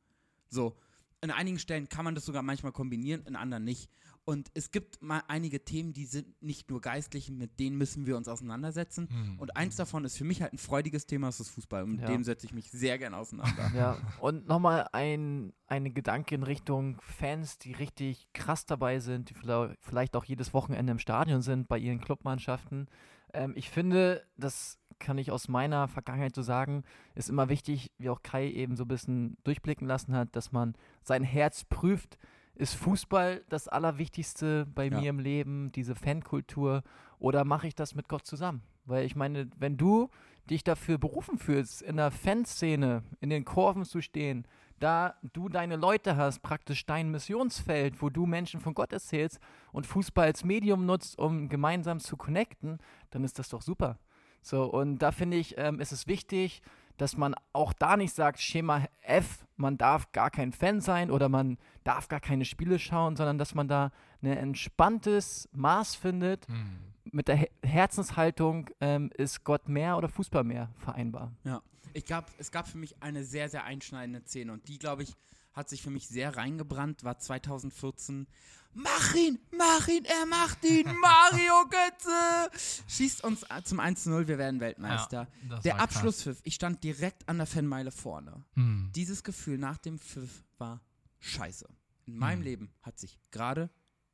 So. 0.49 0.77
In 1.23 1.31
einigen 1.31 1.59
Stellen 1.59 1.89
kann 1.89 2.05
man 2.05 2.15
das 2.15 2.25
sogar 2.27 2.43
manchmal 2.43 2.73
kombinieren, 2.73 3.23
in 3.27 3.37
anderen 3.37 3.65
nicht. 3.65 3.89
Und 4.25 4.51
es 4.55 4.71
gibt 4.71 5.03
mal 5.03 5.23
einige 5.27 5.65
Themen, 5.65 5.93
die 5.93 6.05
sind 6.05 6.41
nicht 6.43 6.71
nur 6.71 6.81
geistlich, 6.81 7.29
mit 7.31 7.59
denen 7.59 7.77
müssen 7.77 8.07
wir 8.07 8.17
uns 8.17 8.29
auseinandersetzen. 8.29 9.09
Hm. 9.09 9.39
Und 9.41 9.57
eins 9.57 9.75
davon 9.77 10.05
ist 10.05 10.17
für 10.17 10.23
mich 10.25 10.43
halt 10.43 10.53
ein 10.53 10.59
freudiges 10.59 11.07
Thema, 11.07 11.27
das 11.29 11.41
ist 11.41 11.49
Fußball. 11.51 11.83
Und 11.85 11.93
mit 11.93 12.01
Ja. 12.03 12.07
dem 12.07 12.23
setze 12.23 12.47
ich 12.47 12.53
mich 12.53 12.71
sehr 12.71 12.99
gern 12.99 13.15
auseinander. 13.15 13.71
Ja, 13.75 13.99
und 14.21 14.47
nochmal 14.47 14.89
ein, 14.93 15.53
eine 15.67 15.91
Gedanke 15.91 16.35
in 16.37 16.43
Richtung 16.45 17.01
Fans, 17.03 17.59
die 17.59 17.73
richtig 17.73 18.29
krass 18.33 18.65
dabei 18.67 19.01
sind, 19.01 19.31
die 19.31 19.35
vielleicht- 19.35 19.77
vielleicht 19.81 20.15
auch 20.17 20.25
jedes 20.25 20.53
Wochenende 20.55 20.93
im 20.93 20.99
Stadion 21.01 21.43
sind 21.43 21.67
bei 21.69 21.79
ihren 21.79 22.01
Clubmannschaften. 22.01 22.87
Ähm, 23.33 23.53
ich 23.57 23.71
finde, 23.71 24.23
das 24.37 24.79
kann 24.99 25.19
ich 25.19 25.31
aus 25.31 25.49
meiner 25.49 25.89
Vergangenheit 25.89 26.35
so 26.35 26.43
sagen, 26.43 26.85
ist 27.15 27.29
immer 27.29 27.49
wichtig, 27.49 27.91
wie 27.99 28.09
auch 28.09 28.23
Kai 28.23 28.49
eben 28.49 28.77
so 28.77 28.85
ein 28.85 28.89
bisschen 28.89 29.37
durchblicken 29.45 29.87
lassen 29.87 30.15
hat, 30.15 30.35
dass 30.37 30.53
man 30.53 30.75
sein 31.03 31.25
Herz 31.25 31.65
prüft. 31.65 32.19
Ist 32.55 32.75
Fußball 32.75 33.43
das 33.49 33.67
Allerwichtigste 33.67 34.67
bei 34.67 34.85
Ja. 34.87 35.01
mir 35.01 35.11
im 35.11 35.19
Leben, 35.19 35.73
diese 35.73 35.95
Fankultur, 35.95 36.83
oder 37.19 37.45
mache 37.45 37.67
ich 37.67 37.75
das 37.75 37.95
mit 37.95 38.09
Gott 38.09 38.27
zusammen? 38.27 38.63
Weil 38.85 39.05
ich 39.05 39.17
meine, 39.17 39.49
wenn 39.57 39.77
du 39.77 40.09
dich 40.51 40.63
dafür 40.65 40.99
berufen 40.99 41.39
fühlst, 41.39 41.83
in 41.83 41.97
der 41.97 42.11
Fanszene, 42.11 43.03
in 43.21 43.31
den 43.31 43.45
Kurven 43.45 43.85
zu 43.85 44.01
stehen, 44.03 44.47
da 44.83 45.15
du 45.23 45.49
deine 45.49 45.77
Leute 45.77 46.17
hast, 46.17 46.41
praktisch 46.41 46.85
dein 46.87 47.11
Missionsfeld, 47.11 48.03
wo 48.03 48.11
du 48.11 48.27
Menschen 48.27 48.61
von 48.61 48.75
Gott 48.75 48.93
erzählst 48.93 49.39
und 49.71 49.87
Fußball 49.87 50.27
als 50.27 50.45
Medium 50.45 50.87
nutzt, 50.87 51.19
um 51.19 51.49
gemeinsam 51.49 52.01
zu 52.01 52.17
connecten, 52.17 52.79
dann 53.11 53.23
ist 53.23 53.39
das 53.39 53.49
doch 53.49 53.63
super. 53.63 53.99
So, 54.43 54.65
und 54.65 54.99
da 54.99 55.13
finde 55.13 55.37
ich, 55.37 55.57
ähm, 55.57 55.79
ist 55.79 55.93
es 55.93 56.09
wichtig, 56.09 56.63
dass 56.97 57.17
man 57.17 57.35
auch 57.53 57.73
da 57.73 57.97
nicht 57.97 58.13
sagt, 58.13 58.41
Schema 58.41 58.85
F, 59.03 59.47
man 59.57 59.79
darf 59.79 60.11
gar 60.13 60.31
kein 60.31 60.53
Fan 60.53 60.81
sein 60.81 61.11
oder 61.11 61.29
man 61.29 61.59
darf 61.85 62.09
gar 62.09 62.21
keine 62.21 62.45
Spiele 62.45 62.79
schauen, 62.79 63.17
sondern 63.17 63.39
dass 63.39 63.55
man 63.55 63.69
da 63.69 63.93
ein 64.21 64.37
entspanntes 64.37 65.49
Maß 65.53 65.95
findet. 65.95 66.47
Hm. 66.49 66.79
Mit 67.05 67.29
der 67.29 67.37
He 67.37 67.49
Herzenshaltung 67.65 68.71
ähm, 68.81 69.11
ist 69.17 69.45
Gott 69.45 69.69
mehr 69.69 69.97
oder 69.97 70.09
Fußball 70.09 70.45
mehr 70.45 70.71
vereinbar. 70.77 71.33
Ja. 71.45 71.61
Ich 71.95 72.07
gab, 72.07 72.31
es 72.39 72.51
gab 72.51 72.69
für 72.69 72.79
mich 72.79 73.03
eine 73.03 73.25
sehr, 73.25 73.49
sehr 73.49 73.65
einschneidende 73.65 74.23
Szene 74.27 74.53
und 74.53 74.69
die, 74.69 74.79
glaube 74.79 75.03
ich, 75.03 75.15
hat 75.53 75.69
sich 75.69 75.83
für 75.83 75.91
mich 75.91 76.09
sehr 76.09 76.37
reingebrannt, 76.37 77.05
war 77.05 77.19
2014. 77.19 78.27
Mach 78.75 79.15
ihn, 79.15 79.39
mach 79.51 79.87
ihn, 79.89 80.05
er 80.07 80.25
macht 80.27 80.65
ihn, 80.65 80.87
Mario 81.03 81.69
Götze! 81.69 82.51
Schießt 82.89 83.23
uns 83.23 83.45
zum 83.65 83.81
1-0, 83.81 84.29
wir 84.29 84.39
werden 84.39 84.61
Weltmeister. 84.61 85.29
Ja, 85.51 85.59
Der. 85.61 85.81
Abschlusspfiff, 85.81 86.41
ich 86.45 86.55
stand 86.55 86.83
direkt 86.83 87.29
an 87.29 87.37
der 87.37 87.47
Fanmeile 87.47 87.91
vorne. 87.91 88.45
Hm. 88.55 88.91
Dieses 88.95 89.23
Gefühl 89.25 89.59
nach 89.59 89.77
dem 89.77 89.99
Pfiff 89.99 90.43
war 90.57 90.81
scheiße. 91.19 91.69
In 92.07 92.17
meinem 92.17 92.39
Hm. 92.39 92.45
Leben 92.45 92.75
hat 92.81 92.99
sich 92.99 93.19
gerade 93.31 93.69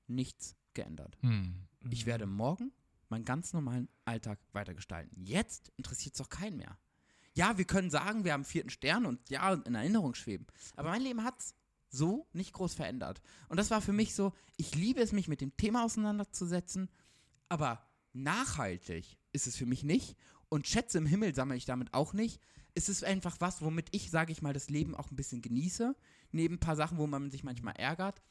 nichts 0.08 0.56
geändert. 0.74 1.16
Hm. 1.20 1.68
Ich 1.90 2.04
werde 2.06 2.26
morgen 2.26 2.72
meinen 3.10 3.24
ganz 3.24 3.52
normalen 3.52 3.88
Alltag 4.04 4.40
weitergestalten. 4.52 5.22
Jetzt 5.24 5.70
interessiert 5.76 6.16
es 6.16 6.18
doch 6.18 6.28
keinen 6.28 6.56
mehr. 6.56 6.76
Ja, 7.34 7.58
wir 7.58 7.64
können 7.64 7.90
sagen, 7.90 8.24
wir 8.24 8.32
haben 8.32 8.44
vierten 8.44 8.70
Stern 8.70 9.06
und 9.06 9.30
ja, 9.30 9.54
in 9.54 9.74
Erinnerung 9.74 10.14
schweben. 10.14 10.46
Aber 10.76 10.90
mein 10.90 11.02
Leben 11.02 11.24
hat 11.24 11.42
so 11.90 12.26
nicht 12.32 12.52
groß 12.52 12.74
verändert. 12.74 13.20
Und 13.48 13.56
das 13.58 13.70
war 13.70 13.80
für 13.80 13.92
mich 13.92 14.14
so, 14.14 14.32
ich 14.56 14.74
liebe 14.74 15.00
es, 15.00 15.12
mich 15.12 15.28
mit 15.28 15.40
dem 15.40 15.56
Thema 15.56 15.84
auseinanderzusetzen, 15.84 16.90
aber 17.48 17.82
nachhaltig 18.12 19.18
ist 19.32 19.46
es 19.46 19.56
für 19.56 19.66
mich 19.66 19.84
nicht. 19.84 20.16
Und 20.48 20.66
Schätze 20.66 20.98
im 20.98 21.06
Himmel 21.06 21.34
sammle 21.34 21.56
ich 21.56 21.64
damit 21.64 21.94
auch 21.94 22.12
nicht. 22.12 22.40
Es 22.74 22.88
ist 22.88 23.04
einfach 23.04 23.36
was, 23.40 23.62
womit 23.62 23.88
ich, 23.92 24.10
sage 24.10 24.32
ich 24.32 24.42
mal, 24.42 24.52
das 24.52 24.70
Leben 24.70 24.94
auch 24.94 25.10
ein 25.10 25.16
bisschen 25.16 25.42
genieße. 25.42 25.96
Neben 26.30 26.54
ein 26.54 26.60
paar 26.60 26.76
Sachen, 26.76 26.98
wo 26.98 27.06
man 27.06 27.30
sich 27.30 27.44
manchmal 27.44 27.76
ärgert. 27.76 28.22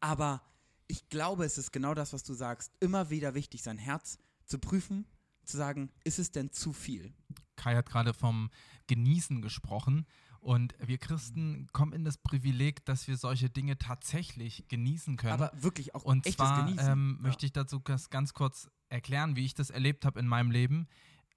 Aber 0.00 0.42
ich 0.88 1.08
glaube, 1.08 1.44
es 1.44 1.58
ist 1.58 1.72
genau 1.72 1.94
das, 1.94 2.12
was 2.12 2.22
du 2.22 2.34
sagst. 2.34 2.72
Immer 2.80 3.10
wieder 3.10 3.34
wichtig, 3.34 3.62
sein 3.62 3.78
Herz 3.78 4.18
zu 4.44 4.58
prüfen, 4.58 5.06
zu 5.46 5.56
sagen, 5.56 5.90
ist 6.04 6.18
es 6.18 6.30
denn 6.32 6.50
zu 6.52 6.72
viel? 6.72 7.12
Kai 7.56 7.74
hat 7.76 7.88
gerade 7.88 8.12
vom 8.14 8.50
Genießen 8.86 9.42
gesprochen. 9.42 10.06
Und 10.40 10.74
wir 10.78 10.98
Christen 10.98 11.66
kommen 11.72 11.92
in 11.92 12.04
das 12.04 12.18
Privileg, 12.18 12.84
dass 12.84 13.08
wir 13.08 13.16
solche 13.16 13.50
Dinge 13.50 13.78
tatsächlich 13.78 14.68
genießen 14.68 15.16
können. 15.16 15.32
Aber 15.32 15.50
wirklich 15.54 15.94
auch 15.94 16.04
Und 16.04 16.24
echtes 16.26 16.36
zwar 16.36 16.64
Genießen. 16.64 16.92
ähm, 16.92 17.14
Ja. 17.18 17.22
möchte 17.28 17.46
ich 17.46 17.52
dazu 17.52 17.80
ganz 17.80 18.32
kurz 18.34 18.68
erklären, 18.88 19.34
wie 19.34 19.44
ich 19.44 19.54
das 19.54 19.70
erlebt 19.70 20.04
habe 20.04 20.20
in 20.20 20.28
meinem 20.28 20.50
Leben. 20.52 20.86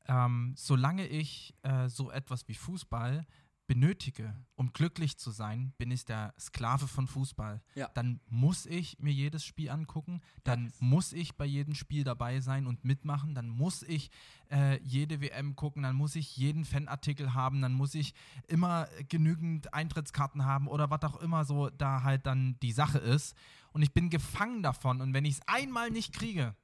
Ähm, 0.06 0.54
solange 0.56 1.08
ich 1.08 1.56
äh, 1.64 1.88
so 1.90 2.12
etwas 2.12 2.48
wie 2.48 2.54
Fußball 2.56 3.26
benötige, 3.70 4.36
um 4.56 4.74
glücklich 4.74 5.20
zu 5.20 5.30
sein, 5.30 5.74
bin 5.78 5.92
ich 5.92 6.04
der 6.04 6.34
Sklave 6.40 6.88
von 6.88 7.06
Fußball. 7.06 7.62
Ja. 7.76 7.88
Dann 7.94 8.20
muss 8.28 8.66
ich 8.66 8.98
mir 8.98 9.14
jedes 9.14 9.46
Spiel 9.46 9.70
angucken, 9.70 10.22
dann 10.44 10.74
muss 10.80 11.14
ich 11.14 11.38
bei 11.38 11.46
jedem 11.46 11.76
Spiel 11.76 12.04
dabei 12.04 12.40
sein 12.40 12.66
und 12.66 12.84
mitmachen, 12.84 13.36
dann 13.36 13.48
muss 13.48 13.84
ich 13.84 14.10
äh, 14.50 14.82
jede 14.82 15.22
WM 15.22 15.56
gucken, 15.56 15.84
dann 15.84 15.96
muss 15.96 16.16
ich 16.16 16.36
jeden 16.36 16.66
Fanartikel 16.66 17.36
haben, 17.36 17.62
dann 17.62 17.74
muss 17.74 17.94
ich 17.94 18.16
immer 18.48 18.88
genügend 19.08 19.72
Eintrittskarten 19.72 20.46
haben 20.46 20.68
oder 20.68 20.90
was 20.90 21.04
auch 21.04 21.18
immer 21.18 21.46
so 21.46 21.70
da 21.70 22.02
halt 22.02 22.26
dann 22.26 22.58
die 22.64 22.72
Sache 22.72 22.98
ist. 22.98 23.38
Und 23.72 23.84
ich 23.84 23.94
bin 23.94 24.10
gefangen 24.10 24.64
davon 24.64 25.00
und 25.00 25.14
wenn 25.14 25.26
ich 25.26 25.36
es 25.36 25.48
einmal 25.48 25.92
nicht 25.92 26.12
kriege, 26.12 26.56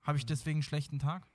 habe 0.00 0.16
ich 0.16 0.24
deswegen 0.24 0.56
einen 0.56 0.62
schlechten 0.62 1.00
Tag. 1.00 1.28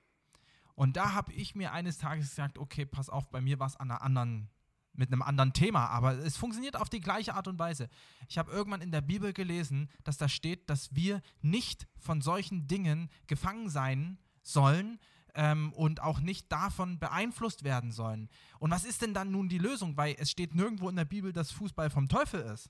Und 0.74 0.98
da 0.98 1.14
habe 1.14 1.32
ich 1.32 1.54
mir 1.54 1.74
eines 1.74 2.00
Tages 2.00 2.32
gesagt, 2.32 2.58
okay, 2.58 2.88
pass 2.88 3.12
auf, 3.12 3.30
bei 3.30 3.40
mir 3.40 3.60
war 3.60 3.68
es 3.68 3.78
an 3.78 3.92
einer 3.92 4.02
anderen, 4.02 4.50
mit 4.98 5.12
einem 5.12 5.22
anderen 5.22 5.54
Thema, 5.54 5.88
aber 5.88 6.14
es 6.20 6.38
funktioniert 6.38 6.76
auf 6.76 6.90
die 6.90 7.02
gleiche 7.02 7.36
Art 7.36 7.48
und 7.48 7.60
Weise. 7.60 7.90
Ich 8.28 8.38
habe 8.38 8.52
irgendwann 8.52 8.82
in 8.82 8.92
der 8.92 9.02
Bibel 9.02 9.34
gelesen, 9.34 9.90
dass 10.04 10.18
da 10.18 10.30
steht, 10.30 10.70
dass 10.70 10.96
wir 10.96 11.22
nicht 11.42 11.88
von 11.98 12.22
solchen 12.22 12.68
Dingen 12.68 13.10
gefangen 13.28 13.70
sein 13.70 14.18
sollen 14.42 15.00
ähm, 15.36 15.74
und 15.74 16.02
auch 16.02 16.20
nicht 16.20 16.52
davon 16.52 17.00
beeinflusst 17.00 17.64
werden 17.64 17.92
sollen. 17.92 18.30
Und 18.60 18.72
was 18.72 18.86
ist 18.86 19.02
denn 19.02 19.14
dann 19.14 19.32
nun 19.32 19.50
die 19.50 19.58
Lösung? 19.58 19.98
Weil 19.98 20.16
es 20.18 20.32
steht 20.32 20.56
nirgendwo 20.56 20.90
in 20.90 20.96
der 20.96 21.06
Bibel, 21.06 21.34
dass 21.34 21.52
Fußball 21.52 21.90
vom 21.90 22.08
Teufel 22.08 22.42
ist. 22.42 22.70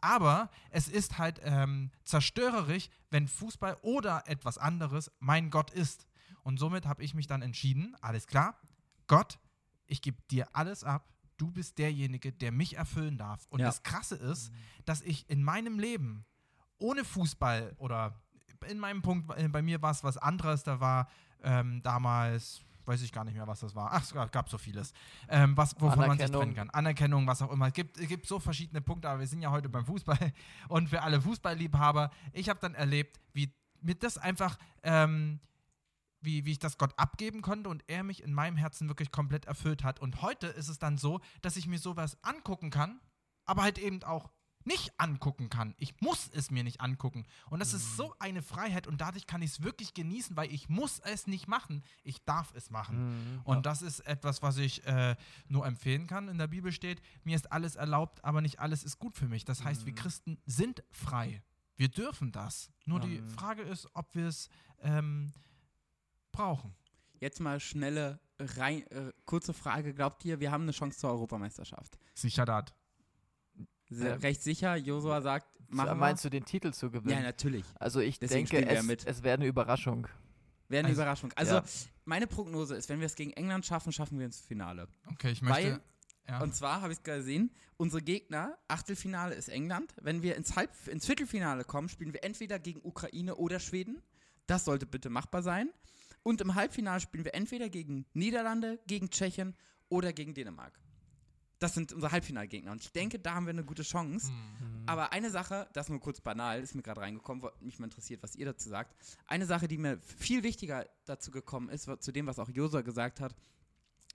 Aber 0.00 0.50
es 0.70 0.88
ist 0.88 1.18
halt 1.18 1.40
ähm, 1.44 1.90
zerstörerisch, 2.04 2.88
wenn 3.10 3.28
Fußball 3.28 3.76
oder 3.82 4.26
etwas 4.26 4.56
anderes 4.56 5.10
mein 5.18 5.50
Gott 5.50 5.70
ist. 5.70 6.06
Und 6.42 6.58
somit 6.58 6.86
habe 6.86 7.02
ich 7.02 7.14
mich 7.14 7.26
dann 7.26 7.42
entschieden, 7.42 7.94
alles 8.00 8.26
klar, 8.26 8.56
Gott, 9.06 9.38
ich 9.86 10.02
gebe 10.02 10.22
dir 10.30 10.48
alles 10.54 10.84
ab. 10.84 11.06
Du 11.40 11.50
bist 11.50 11.78
derjenige, 11.78 12.32
der 12.32 12.52
mich 12.52 12.76
erfüllen 12.76 13.16
darf. 13.16 13.46
Und 13.48 13.60
Ja. 13.60 13.66
das 13.66 13.82
Krasse 13.82 14.16
ist, 14.16 14.52
dass 14.84 15.00
ich 15.00 15.28
in 15.30 15.42
meinem 15.42 15.78
Leben 15.78 16.26
ohne 16.78 17.02
Fußball 17.04 17.74
oder 17.78 18.20
in 18.68 18.78
meinem 18.78 19.00
Punkt, 19.00 19.30
äh, 19.38 19.48
bei 19.48 19.62
mir 19.62 19.80
war 19.80 19.90
es 19.92 20.04
was 20.04 20.18
anderes, 20.18 20.64
da 20.64 20.80
war 20.80 21.08
ähm, 21.42 21.82
damals, 21.82 22.60
weiß 22.84 23.00
ich 23.00 23.10
gar 23.10 23.24
nicht 23.24 23.34
mehr, 23.34 23.46
was 23.46 23.60
das 23.60 23.74
war. 23.74 23.90
Ach, 23.90 24.02
es 24.02 24.12
gab, 24.30 24.50
so 24.50 24.58
vieles, 24.58 24.92
ähm, 25.28 25.56
was, 25.56 25.74
wovon 25.80 25.98
man 26.06 26.18
sich 26.18 26.30
trennen 26.30 26.54
kann. 26.54 26.68
Anerkennung, 26.70 27.26
was 27.26 27.40
auch 27.40 27.50
immer. 27.50 27.68
Es 27.68 27.72
gibt, 27.72 27.96
es 27.96 28.06
gibt 28.06 28.26
so 28.26 28.38
verschiedene 28.38 28.82
Punkte, 28.82 29.08
aber 29.08 29.20
wir 29.20 29.26
sind 29.26 29.40
ja 29.40 29.50
heute 29.50 29.70
beim 29.70 29.86
Fußball. 29.86 30.18
Und 30.68 30.90
für 30.90 31.00
alle 31.00 31.22
Fußballliebhaber, 31.22 32.10
ich 32.34 32.50
habe 32.50 32.60
dann 32.60 32.74
erlebt, 32.74 33.18
wie 33.32 33.50
mir 33.80 33.94
das 33.94 34.18
einfach, 34.18 34.58
ähm, 34.82 35.40
wie, 36.20 36.44
wie 36.44 36.52
ich 36.52 36.58
das 36.58 36.78
Gott 36.78 36.92
abgeben 36.96 37.42
konnte 37.42 37.70
und 37.70 37.84
er 37.86 38.02
mich 38.02 38.22
in 38.22 38.32
meinem 38.32 38.56
Herzen 38.56 38.88
wirklich 38.88 39.10
komplett 39.10 39.46
erfüllt 39.46 39.84
hat. 39.84 40.00
Und 40.00 40.22
heute 40.22 40.46
ist 40.48 40.68
es 40.68 40.78
dann 40.78 40.98
so, 40.98 41.20
dass 41.42 41.56
ich 41.56 41.66
mir 41.66 41.78
sowas 41.78 42.18
angucken 42.22 42.70
kann, 42.70 43.00
aber 43.44 43.62
halt 43.62 43.78
eben 43.78 44.02
auch 44.02 44.30
nicht 44.64 44.92
angucken 44.98 45.48
kann. 45.48 45.74
Ich 45.78 46.00
muss 46.00 46.28
es 46.32 46.50
mir 46.50 46.62
nicht 46.62 46.80
angucken. 46.80 47.26
Und 47.48 47.60
das 47.60 47.72
ist 47.72 47.96
so 47.96 48.14
eine 48.18 48.42
Freiheit 48.42 48.86
und 48.86 49.00
dadurch 49.00 49.26
kann 49.26 49.42
ich 49.42 49.52
es 49.52 49.62
wirklich 49.62 49.94
genießen, 49.94 50.36
weil 50.36 50.52
ich 50.52 50.68
muss 50.68 50.98
es 51.00 51.26
nicht 51.26 51.48
machen. 51.48 51.82
Ich 52.02 52.24
darf 52.24 52.52
es 52.54 52.70
machen. 52.70 53.36
Mhm. 53.36 53.40
Und 53.44 53.66
das 53.66 53.82
ist 53.82 54.00
etwas, 54.00 54.42
was 54.42 54.58
ich 54.58 54.86
äh, 54.86 55.16
nur 55.48 55.66
empfehlen 55.66 56.06
kann. 56.06 56.28
In 56.28 56.38
der 56.38 56.46
Bibel 56.46 56.72
steht, 56.72 57.00
mir 57.24 57.36
ist 57.36 57.50
alles 57.52 57.76
erlaubt, 57.76 58.22
aber 58.24 58.42
nicht 58.42 58.60
alles 58.60 58.84
ist 58.84 58.98
gut 58.98 59.16
für 59.16 59.28
mich. 59.28 59.44
Das 59.44 59.64
heißt, 59.64 59.86
wir 59.86 59.94
Christen 59.94 60.38
sind 60.44 60.82
frei. 60.90 61.42
Wir 61.76 61.88
dürfen 61.88 62.30
das. 62.30 62.70
Nur 62.84 63.00
die 63.00 63.22
Frage 63.22 63.62
ist, 63.62 63.88
ob 63.94 64.14
wir 64.14 64.26
es 64.26 64.50
ähm, 64.82 65.32
brauchen. 66.32 66.74
Jetzt 67.20 67.40
mal 67.40 67.60
schnelle, 67.60 68.18
rein, 68.38 68.86
äh, 68.90 69.12
kurze 69.26 69.52
Frage. 69.52 69.92
Glaubt 69.94 70.24
ihr, 70.24 70.40
wir 70.40 70.50
haben 70.50 70.62
eine 70.62 70.72
Chance 70.72 70.98
zur 70.98 71.10
Europameisterschaft? 71.10 71.98
Sicher 72.14 72.44
dat. 72.44 72.74
Sehr, 73.90 74.14
Ähm, 74.14 74.20
recht 74.20 74.42
sicher. 74.42 74.76
Josua 74.76 75.20
sagt, 75.20 75.46
machen 75.68 75.98
Meinst 75.98 76.24
wir. 76.24 76.30
du 76.30 76.38
den 76.38 76.44
Titel 76.44 76.72
zu 76.72 76.90
gewinnen? 76.90 77.16
Ja, 77.16 77.22
natürlich. 77.22 77.64
Also 77.78 78.00
ich 78.00 78.18
Deswegen 78.18 78.48
denke, 78.48 78.72
ja 78.72 78.78
es, 78.80 78.86
mit. 78.86 79.06
es 79.06 79.22
wäre 79.22 79.34
eine 79.34 79.46
Überraschung. 79.46 80.06
Wäre 80.68 80.80
eine 80.80 80.88
Also- 80.88 81.00
Überraschung. 81.02 81.32
Also, 81.34 81.54
ja. 81.56 81.64
meine 82.04 82.26
Prognose 82.28 82.76
ist, 82.76 82.88
wenn 82.88 83.00
wir 83.00 83.06
es 83.06 83.16
gegen 83.16 83.32
England 83.32 83.66
schaffen, 83.66 83.92
schaffen 83.92 84.18
wir 84.18 84.26
ins 84.26 84.40
Finale. 84.40 84.86
Okay, 85.12 85.30
ich 85.32 85.42
möchte. 85.42 85.72
Weil- 85.72 85.80
ja. 86.28 86.40
Und 86.40 86.54
zwar 86.54 86.80
habe 86.80 86.92
ich 86.92 86.98
es 87.00 87.02
gesehen, 87.02 87.50
unsere 87.76 88.00
Gegner, 88.02 88.56
Achtelfinale 88.68 89.34
ist 89.34 89.48
England. 89.48 89.92
Wenn 90.00 90.22
wir 90.22 90.36
ins, 90.36 90.54
Halb 90.54 90.70
ins 90.86 91.04
Viertelfinale 91.06 91.64
kommen, 91.64 91.88
spielen 91.88 92.12
wir 92.12 92.22
entweder 92.22 92.60
gegen 92.60 92.80
Ukraine 92.84 93.34
oder 93.34 93.58
Schweden. 93.58 94.00
Das 94.46 94.64
sollte 94.64 94.86
bitte 94.86 95.10
machbar 95.10 95.42
sein. 95.42 95.70
Und 96.22 96.40
im 96.40 96.54
Halbfinale 96.54 97.00
spielen 97.00 97.24
wir 97.24 97.34
entweder 97.34 97.68
gegen 97.68 98.06
Niederlande, 98.12 98.78
gegen 98.86 99.10
Tschechien 99.10 99.56
oder 99.88 100.12
gegen 100.12 100.34
Dänemark. 100.34 100.78
Das 101.58 101.74
sind 101.74 101.92
unsere 101.92 102.12
Halbfinalgegner. 102.12 102.72
Und 102.72 102.82
ich 102.82 102.92
denke, 102.92 103.18
da 103.18 103.34
haben 103.34 103.44
wir 103.44 103.50
eine 103.50 103.64
gute 103.64 103.82
Chance. 103.82 104.28
Hm. 104.28 104.84
Aber 104.86 105.12
eine 105.12 105.30
Sache, 105.30 105.68
das 105.74 105.90
nur 105.90 106.00
kurz 106.00 106.20
banal, 106.20 106.60
ist 106.62 106.74
mir 106.74 106.82
gerade 106.82 107.02
reingekommen, 107.02 107.46
mich 107.60 107.78
mal 107.78 107.84
interessiert, 107.84 108.22
was 108.22 108.34
ihr 108.34 108.46
dazu 108.46 108.70
sagt. 108.70 108.96
Eine 109.26 109.44
Sache, 109.44 109.68
die 109.68 109.76
mir 109.76 109.98
viel 109.98 110.42
wichtiger 110.42 110.86
dazu 111.04 111.30
gekommen 111.30 111.68
ist, 111.68 111.88
zu 112.00 112.12
dem, 112.12 112.26
was 112.26 112.38
auch 112.38 112.48
Josua 112.48 112.80
gesagt 112.80 113.20
hat. 113.20 113.34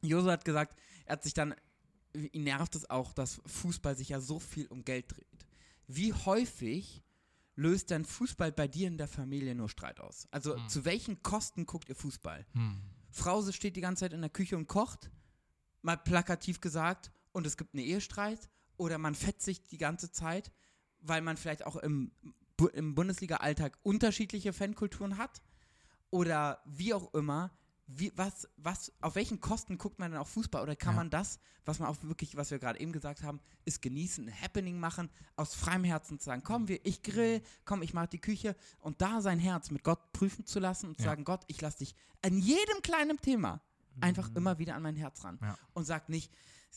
Josua 0.02 0.34
hat 0.34 0.46
gesagt, 0.46 0.76
er 1.06 1.14
hat 1.14 1.24
sich 1.24 1.36
dann, 1.36 1.54
ihn 2.14 2.44
nervt 2.44 2.76
es 2.76 2.90
auch, 2.90 3.14
dass 3.14 3.42
Fußball 3.46 3.96
sich 3.96 4.10
ja 4.10 4.20
so 4.20 4.40
viel 4.40 4.66
um 4.68 4.84
Geld 4.84 5.16
dreht. 5.16 5.46
Wie 5.88 6.14
häufig 6.14 7.05
löst 7.56 7.90
denn 7.90 8.06
Fußball 8.06 8.52
bei 8.52 8.68
dir 8.68 8.88
in 8.88 8.98
der 8.98 9.08
Familie 9.08 9.56
nur 9.56 9.70
Streit 9.70 10.00
aus? 10.00 10.28
Also 10.32 10.56
Hm. 10.56 10.70
zu 10.70 10.86
welchen 10.86 11.24
Kosten 11.24 11.66
guckt 11.66 11.90
ihr 11.90 11.96
Fußball? 11.96 12.46
Hm. 12.54 12.82
Frau 13.12 13.50
steht 13.52 13.76
die 13.76 13.82
ganze 13.82 14.02
Zeit 14.02 14.14
in 14.14 14.22
der 14.22 14.30
Küche 14.30 14.58
und 14.58 14.68
kocht, 14.68 15.10
mal 15.82 15.96
plakativ 15.96 16.60
gesagt, 16.60 17.12
und 17.32 17.48
es 17.48 17.58
gibt 17.58 17.74
einen 17.74 17.84
Ehestreit, 17.84 18.50
oder 18.78 18.98
man 18.98 19.16
fetzt 19.16 19.44
sich 19.44 19.64
die 19.64 19.78
ganze 19.78 20.12
Zeit, 20.12 20.52
weil 21.00 21.22
man 21.22 21.38
vielleicht 21.38 21.66
auch 21.66 21.78
im, 21.78 22.12
im 22.74 22.96
Bundesliga-Alltag 22.96 23.78
unterschiedliche 23.84 24.52
Fankulturen 24.52 25.18
hat, 25.18 25.42
oder 26.10 26.62
wie 26.66 26.94
auch 26.94 27.14
immer. 27.14 27.52
Wie, 27.88 28.12
was, 28.16 28.48
was, 28.58 28.92
auf 29.02 29.16
welchen 29.16 29.40
Kosten 29.40 29.78
guckt 29.78 30.00
man 30.00 30.12
denn 30.12 30.20
auf 30.20 30.30
Fußball? 30.30 30.64
Oder 30.64 30.76
kann 30.76 30.94
Ja. 30.94 30.98
man 31.02 31.10
das, 31.12 31.40
was 31.66 31.80
man 31.80 31.88
auch 31.88 31.98
wirklich, 32.02 32.36
was 32.36 32.50
wir 32.52 32.58
gerade 32.60 32.80
eben 32.80 32.92
gesagt 32.92 33.22
haben, 33.22 33.40
ist 33.64 33.82
genießen, 33.82 34.28
ein 34.28 34.42
Happening 34.42 34.80
machen, 34.80 35.10
aus 35.36 35.54
freiem 35.54 35.84
Herzen 35.84 36.18
zu 36.20 36.26
sagen, 36.26 36.42
komm, 36.44 36.68
wir, 36.68 36.84
ich 36.86 37.04
grill, 37.04 37.42
komm, 37.64 37.82
ich 37.84 37.94
mach 37.94 38.08
die 38.08 38.20
Küche 38.20 38.56
und 38.80 39.02
da 39.02 39.22
sein 39.22 39.38
Herz 39.40 39.70
mit 39.70 39.84
Gott 39.84 40.12
prüfen 40.14 40.46
zu 40.46 40.60
lassen 40.60 40.88
und 40.88 40.98
zu 40.98 41.04
Ja. 41.04 41.12
sagen, 41.12 41.24
Gott, 41.26 41.44
ich 41.48 41.62
lass 41.62 41.78
dich 41.78 41.96
an 42.24 42.38
jedem 42.40 42.82
kleinen 42.82 43.18
Thema 43.22 43.62
einfach 44.02 44.30
immer 44.36 44.58
wieder 44.60 44.76
an 44.76 44.82
mein 44.82 44.96
Herz 44.98 45.24
ran. 45.24 45.40
Ja. 45.42 45.58
Und 45.74 45.86
sag 45.86 46.10
nicht, 46.10 46.34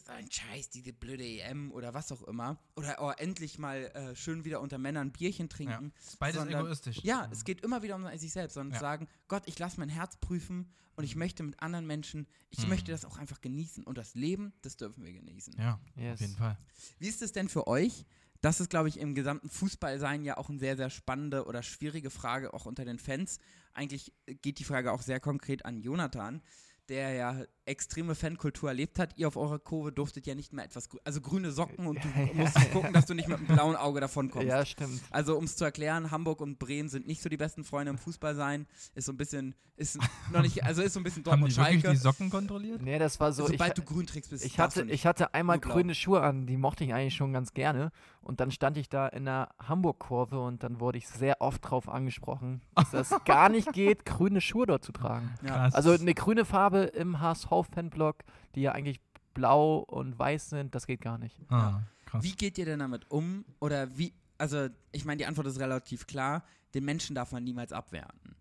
so 0.06 0.12
ein 0.12 0.30
Scheiß, 0.30 0.70
diese 0.70 0.92
blöde 0.92 1.24
EM 1.24 1.70
oder 1.72 1.94
was 1.94 2.10
auch 2.12 2.22
immer. 2.22 2.58
Oder 2.76 2.96
oh, 3.00 3.10
endlich 3.16 3.58
mal 3.58 3.76
äh, 3.94 4.14
schön 4.16 4.44
wieder 4.44 4.60
unter 4.60 4.78
Männern 4.78 5.08
ein 5.08 5.12
Bierchen 5.12 5.48
trinken. 5.48 5.92
Ist 5.98 6.18
beides 6.18 6.36
sondern- 6.40 6.60
egoistisch. 6.64 7.00
Ja, 7.02 7.28
es 7.30 7.44
geht 7.44 7.60
immer 7.62 7.82
wieder 7.82 7.96
um 7.96 8.06
sich 8.18 8.32
selbst, 8.32 8.54
sondern 8.54 8.74
Ja. 8.74 8.80
sagen, 8.80 9.08
Gott, 9.28 9.42
ich 9.46 9.58
lasse 9.58 9.78
mein 9.80 9.88
Herz 9.88 10.16
prüfen 10.16 10.70
und 10.96 11.04
ich 11.04 11.16
möchte 11.16 11.42
mit 11.42 11.60
anderen 11.62 11.86
Menschen, 11.86 12.26
ich 12.50 12.62
Mhm. 12.62 12.68
möchte 12.70 12.90
das 12.92 13.04
auch 13.04 13.18
einfach 13.18 13.40
genießen 13.40 13.84
und 13.84 13.98
das 13.98 14.14
Leben, 14.14 14.52
das 14.62 14.76
dürfen 14.76 15.04
wir 15.04 15.12
genießen. 15.12 15.54
Ja, 15.58 15.80
Yes. 15.96 16.14
auf 16.14 16.20
jeden 16.20 16.36
Fall. 16.36 16.58
Wie 16.98 17.08
ist 17.08 17.22
es 17.22 17.32
denn 17.32 17.48
für 17.48 17.66
euch? 17.66 18.04
Das 18.40 18.60
ist, 18.60 18.70
glaube 18.70 18.88
ich, 18.88 18.98
im 19.00 19.16
gesamten 19.16 19.48
Fußballsein 19.50 20.24
ja 20.24 20.36
auch 20.36 20.48
eine 20.48 20.60
sehr, 20.60 20.76
sehr 20.76 20.90
spannende 20.90 21.46
oder 21.46 21.62
schwierige 21.64 22.08
Frage, 22.10 22.54
auch 22.54 22.66
unter 22.66 22.84
den 22.84 23.00
Fans. 23.00 23.38
Eigentlich 23.74 24.12
geht 24.42 24.60
die 24.60 24.64
Frage 24.64 24.92
auch 24.92 25.02
sehr 25.02 25.18
konkret 25.18 25.64
an 25.64 25.80
Jonathan, 25.80 26.40
der 26.88 27.12
ja 27.14 27.44
extreme 27.68 28.14
Fankultur 28.14 28.68
erlebt 28.70 28.98
hat. 28.98 29.10
Ihr 29.16 29.28
auf 29.28 29.36
eurer 29.36 29.58
Kurve 29.58 29.92
durftet 29.92 30.26
ja 30.26 30.34
nicht 30.34 30.52
mehr 30.52 30.64
etwas, 30.64 30.88
grü 30.88 30.98
also 31.04 31.20
grüne 31.20 31.50
Socken 31.52 31.86
und 31.86 31.98
du 32.02 32.08
musstest 32.34 32.72
gucken, 32.72 32.92
dass 32.92 33.06
du 33.06 33.14
nicht 33.14 33.28
mit 33.28 33.38
einem 33.38 33.46
blauen 33.46 33.76
Auge 33.76 34.00
davon 34.00 34.30
kommst. 34.30 34.48
Ja, 34.48 34.64
stimmt. 34.64 35.00
Also 35.10 35.36
um 35.36 35.44
es 35.44 35.56
zu 35.56 35.64
erklären, 35.64 36.10
Hamburg 36.10 36.40
und 36.40 36.58
Bremen 36.58 36.88
sind 36.88 37.06
nicht 37.06 37.22
so 37.22 37.28
die 37.28 37.36
besten 37.36 37.64
Freunde 37.64 37.90
im 37.90 37.98
Fußball 37.98 38.34
sein. 38.34 38.66
Ist 38.94 39.04
so 39.06 39.12
ein 39.12 39.16
bisschen, 39.16 39.54
ist 39.76 39.98
noch 40.32 40.42
nicht, 40.42 40.64
also 40.64 40.82
ist 40.82 40.94
so 40.94 41.00
ein 41.00 41.04
bisschen 41.04 41.24
Haben 41.26 41.40
Dortmund 41.42 41.52
die 41.52 41.56
wirklich 41.56 41.82
Schalke. 41.82 41.90
die 41.96 42.02
Socken 42.02 42.30
kontrolliert? 42.30 42.82
Nee, 42.82 42.98
das 42.98 43.20
war 43.20 43.32
so. 43.32 43.46
Sobald 43.46 43.78
ich, 43.78 43.84
du 43.84 43.92
grün 43.92 44.06
trägst, 44.06 44.30
bist 44.30 44.44
ich 44.44 44.58
hatte, 44.58 44.80
du 44.80 44.86
nicht. 44.86 44.94
ich 44.94 45.06
hatte 45.06 45.34
einmal 45.34 45.58
grüne 45.58 45.94
Schuhe 45.94 46.20
an, 46.22 46.46
die 46.46 46.56
mochte 46.56 46.84
ich 46.84 46.94
eigentlich 46.94 47.14
schon 47.14 47.32
ganz 47.32 47.52
gerne. 47.54 47.92
Und 48.20 48.40
dann 48.40 48.50
stand 48.50 48.76
ich 48.76 48.88
da 48.90 49.06
in 49.08 49.24
der 49.24 49.48
Hamburg-Kurve 49.58 50.38
und 50.40 50.62
dann 50.62 50.80
wurde 50.80 50.98
ich 50.98 51.08
sehr 51.08 51.40
oft 51.40 51.62
drauf 51.68 51.88
angesprochen, 51.88 52.60
dass 52.74 52.90
das 52.90 53.14
gar 53.24 53.48
nicht 53.48 53.72
geht, 53.72 54.04
grüne 54.04 54.40
Schuhe 54.42 54.66
dort 54.66 54.84
zu 54.84 54.92
tragen. 54.92 55.30
ja. 55.46 55.68
Also 55.72 55.92
eine 55.92 56.12
grüne 56.14 56.44
Farbe 56.44 56.80
im 56.80 57.20
HSV-Fanblock, 57.62 58.24
die 58.54 58.62
ja 58.62 58.72
eigentlich 58.72 59.00
blau 59.34 59.78
und 59.78 60.18
weiß 60.18 60.50
sind, 60.50 60.74
das 60.74 60.86
geht 60.86 61.00
gar 61.00 61.18
nicht. 61.18 61.40
ah, 61.50 61.82
krass. 62.06 62.22
Wie 62.22 62.32
geht 62.32 62.58
ihr 62.58 62.64
denn 62.64 62.80
damit 62.80 63.10
um? 63.10 63.44
Oder 63.60 63.96
wie, 63.96 64.12
also 64.36 64.68
ich 64.92 65.04
meine, 65.04 65.18
die 65.18 65.26
Antwort 65.26 65.46
ist 65.46 65.60
relativ 65.60 66.06
klar. 66.06 66.44
Den 66.74 66.84
Menschen 66.84 67.14
darf 67.14 67.32
man 67.32 67.44
niemals 67.44 67.72
abwerten. 67.72 68.36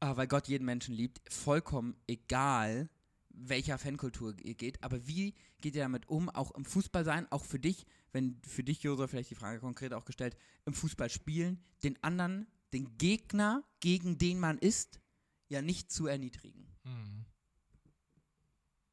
Äh, 0.00 0.16
weil 0.16 0.26
Gott 0.26 0.48
jeden 0.48 0.64
Menschen 0.64 0.94
liebt. 0.94 1.20
Vollkommen 1.32 1.96
egal, 2.06 2.88
welcher 3.30 3.78
Fankultur 3.78 4.34
ihr 4.42 4.54
geht. 4.54 4.82
Aber 4.82 5.06
wie 5.06 5.34
geht 5.60 5.74
ihr 5.74 5.82
damit 5.82 6.08
um? 6.08 6.28
Auch 6.28 6.50
im 6.52 6.64
Fußball 6.64 7.04
sein, 7.04 7.26
auch 7.30 7.44
für 7.44 7.58
dich, 7.58 7.86
wenn 8.12 8.40
für 8.46 8.64
dich, 8.64 8.82
Josef, 8.82 9.10
vielleicht 9.10 9.30
die 9.30 9.36
Frage 9.36 9.60
konkret 9.60 9.92
auch 9.92 10.04
gestellt, 10.04 10.36
im 10.66 10.72
Fußball 10.74 11.10
spielen, 11.10 11.62
den 11.82 12.02
anderen, 12.02 12.46
den 12.72 12.96
Gegner, 12.98 13.64
gegen 13.80 14.18
den 14.18 14.40
man 14.40 14.58
ist, 14.58 15.00
ja 15.48 15.62
nicht 15.62 15.90
zu 15.90 16.06
erniedrigen. 16.06 16.68
Mhm. 16.84 17.24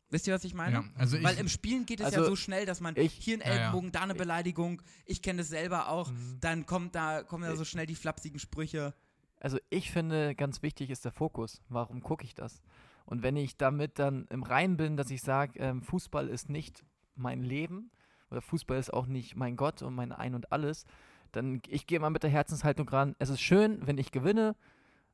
Wisst 0.09 0.27
ihr, 0.27 0.33
was 0.33 0.43
ich 0.43 0.53
meine? 0.53 0.75
Ja, 0.77 0.83
also 0.95 1.17
ich, 1.17 1.23
Weil 1.23 1.37
im 1.39 1.47
Spielen 1.47 1.85
geht 1.85 1.99
es 1.99 2.11
ja 2.13 2.19
Also, 2.19 2.29
so 2.31 2.35
schnell, 2.35 2.65
dass 2.65 2.79
man 2.79 2.95
ich- 2.95 3.13
hier 3.13 3.33
einen 3.35 3.41
Ja, 3.41 3.47
ja. 3.47 3.53
Ellenbogen, 3.63 3.91
da 3.91 4.01
eine 4.01 4.15
Beleidigung, 4.15 4.81
ich 5.05 5.21
kenne 5.21 5.39
das 5.39 5.49
selber 5.49 5.89
auch, 5.89 6.11
Mhm. 6.11 6.37
dann 6.41 6.65
kommt 6.65 6.95
da, 6.95 7.23
kommen 7.23 7.43
da 7.43 7.55
so 7.55 7.65
schnell 7.65 7.85
die 7.87 7.95
flapsigen 7.95 8.39
Sprüche. 8.39 8.93
Also 9.39 9.57
ich 9.69 9.91
finde, 9.91 10.35
ganz 10.35 10.61
wichtig 10.61 10.89
ist 10.91 11.05
der 11.05 11.11
Fokus. 11.11 11.61
Warum 11.69 12.01
gucke 12.01 12.23
ich 12.23 12.35
das? 12.35 12.61
Und 13.05 13.21
wenn 13.23 13.35
ich 13.35 13.57
damit 13.57 13.99
dann 13.99 14.25
im 14.29 14.43
Rein 14.43 14.77
bin, 14.77 14.95
dass 14.97 15.09
ich 15.11 15.21
sage, 15.21 15.59
ähm, 15.59 15.81
Fußball 15.83 16.27
ist 16.29 16.49
nicht 16.49 16.83
mein 17.15 17.43
Leben 17.43 17.91
oder 18.31 18.41
Fußball 18.41 18.77
ist 18.79 18.93
auch 18.93 19.05
nicht 19.07 19.35
mein 19.35 19.55
Gott 19.55 19.81
und 19.81 19.93
mein 19.95 20.11
Ein 20.11 20.33
und 20.35 20.51
alles, 20.51 20.85
dann 21.31 21.61
ich 21.67 21.85
gehe 21.87 21.99
mal 21.99 22.09
mit 22.09 22.23
der 22.23 22.29
Herzenshaltung 22.29 22.87
ran. 22.89 23.15
Es 23.19 23.29
ist 23.29 23.41
schön, 23.41 23.85
wenn 23.85 23.97
ich 23.97 24.11
gewinne, 24.11 24.55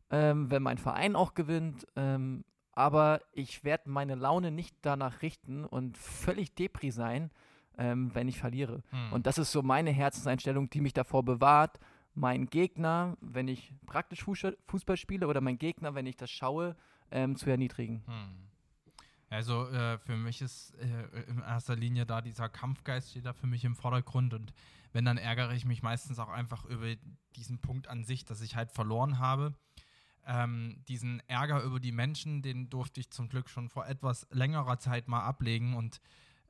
ähm, 0.09 0.51
wenn 0.51 0.61
mein 0.63 0.77
Verein 0.77 1.15
auch 1.15 1.33
gewinnt, 1.33 1.85
ähm, 1.95 2.43
aber 2.73 3.21
ich 3.33 3.63
werde 3.63 3.89
meine 3.89 4.15
Laune 4.15 4.51
nicht 4.51 4.75
danach 4.81 5.21
richten 5.21 5.65
und 5.65 5.97
völlig 5.97 6.55
depri 6.55 6.91
sein, 6.91 7.31
ähm, 7.77 8.13
wenn 8.13 8.27
ich 8.27 8.39
verliere. 8.39 8.83
Mhm. 8.91 9.13
Und 9.13 9.27
das 9.27 9.37
ist 9.37 9.51
so 9.51 9.61
meine 9.61 9.91
Herzenseinstellung, 9.91 10.69
die 10.69 10.81
mich 10.81 10.93
davor 10.93 11.23
bewahrt, 11.23 11.79
meinen 12.13 12.47
Gegner, 12.47 13.17
wenn 13.21 13.47
ich 13.47 13.73
praktisch 13.85 14.23
Fußball 14.23 14.57
Fußball 14.67 14.97
spiele, 14.97 15.27
oder 15.27 15.41
meinen 15.41 15.57
Gegner, 15.57 15.95
wenn 15.95 16.05
ich 16.05 16.17
das 16.17 16.29
schaue, 16.29 16.75
ähm, 17.09 17.35
zu 17.35 17.49
erniedrigen. 17.49 18.03
Hm. 18.05 18.51
Also 19.29 19.67
äh, 19.69 19.97
für 19.97 20.17
mich 20.17 20.41
ist 20.41 20.73
äh, 20.75 21.23
in 21.29 21.39
erster 21.39 21.77
Linie 21.77 22.05
da 22.05 22.21
dieser 22.21 22.49
Kampfgeist 22.49 23.11
steht 23.11 23.25
da 23.25 23.31
für 23.31 23.47
mich 23.47 23.63
im 23.63 23.75
Vordergrund 23.75 24.33
und 24.33 24.53
wenn, 24.91 25.05
dann 25.05 25.17
ärgere 25.17 25.53
ich 25.53 25.63
mich 25.63 25.81
meistens 25.83 26.19
auch 26.19 26.27
einfach 26.27 26.65
über 26.65 26.87
diesen 27.37 27.59
Punkt 27.59 27.87
an 27.87 28.03
sich, 28.03 28.25
dass 28.25 28.41
ich 28.41 28.57
halt 28.57 28.71
verloren 28.71 29.19
habe. 29.19 29.53
Ähm, 30.25 30.83
diesen 30.87 31.21
Ärger 31.27 31.63
über 31.63 31.79
die 31.79 31.91
Menschen, 31.91 32.41
den 32.41 32.69
durfte 32.69 32.99
ich 32.99 33.09
zum 33.09 33.29
Glück 33.29 33.49
schon 33.49 33.69
vor 33.69 33.87
etwas 33.87 34.27
längerer 34.31 34.77
Zeit 34.77 35.07
mal 35.07 35.23
ablegen 35.23 35.75
und 35.75 35.99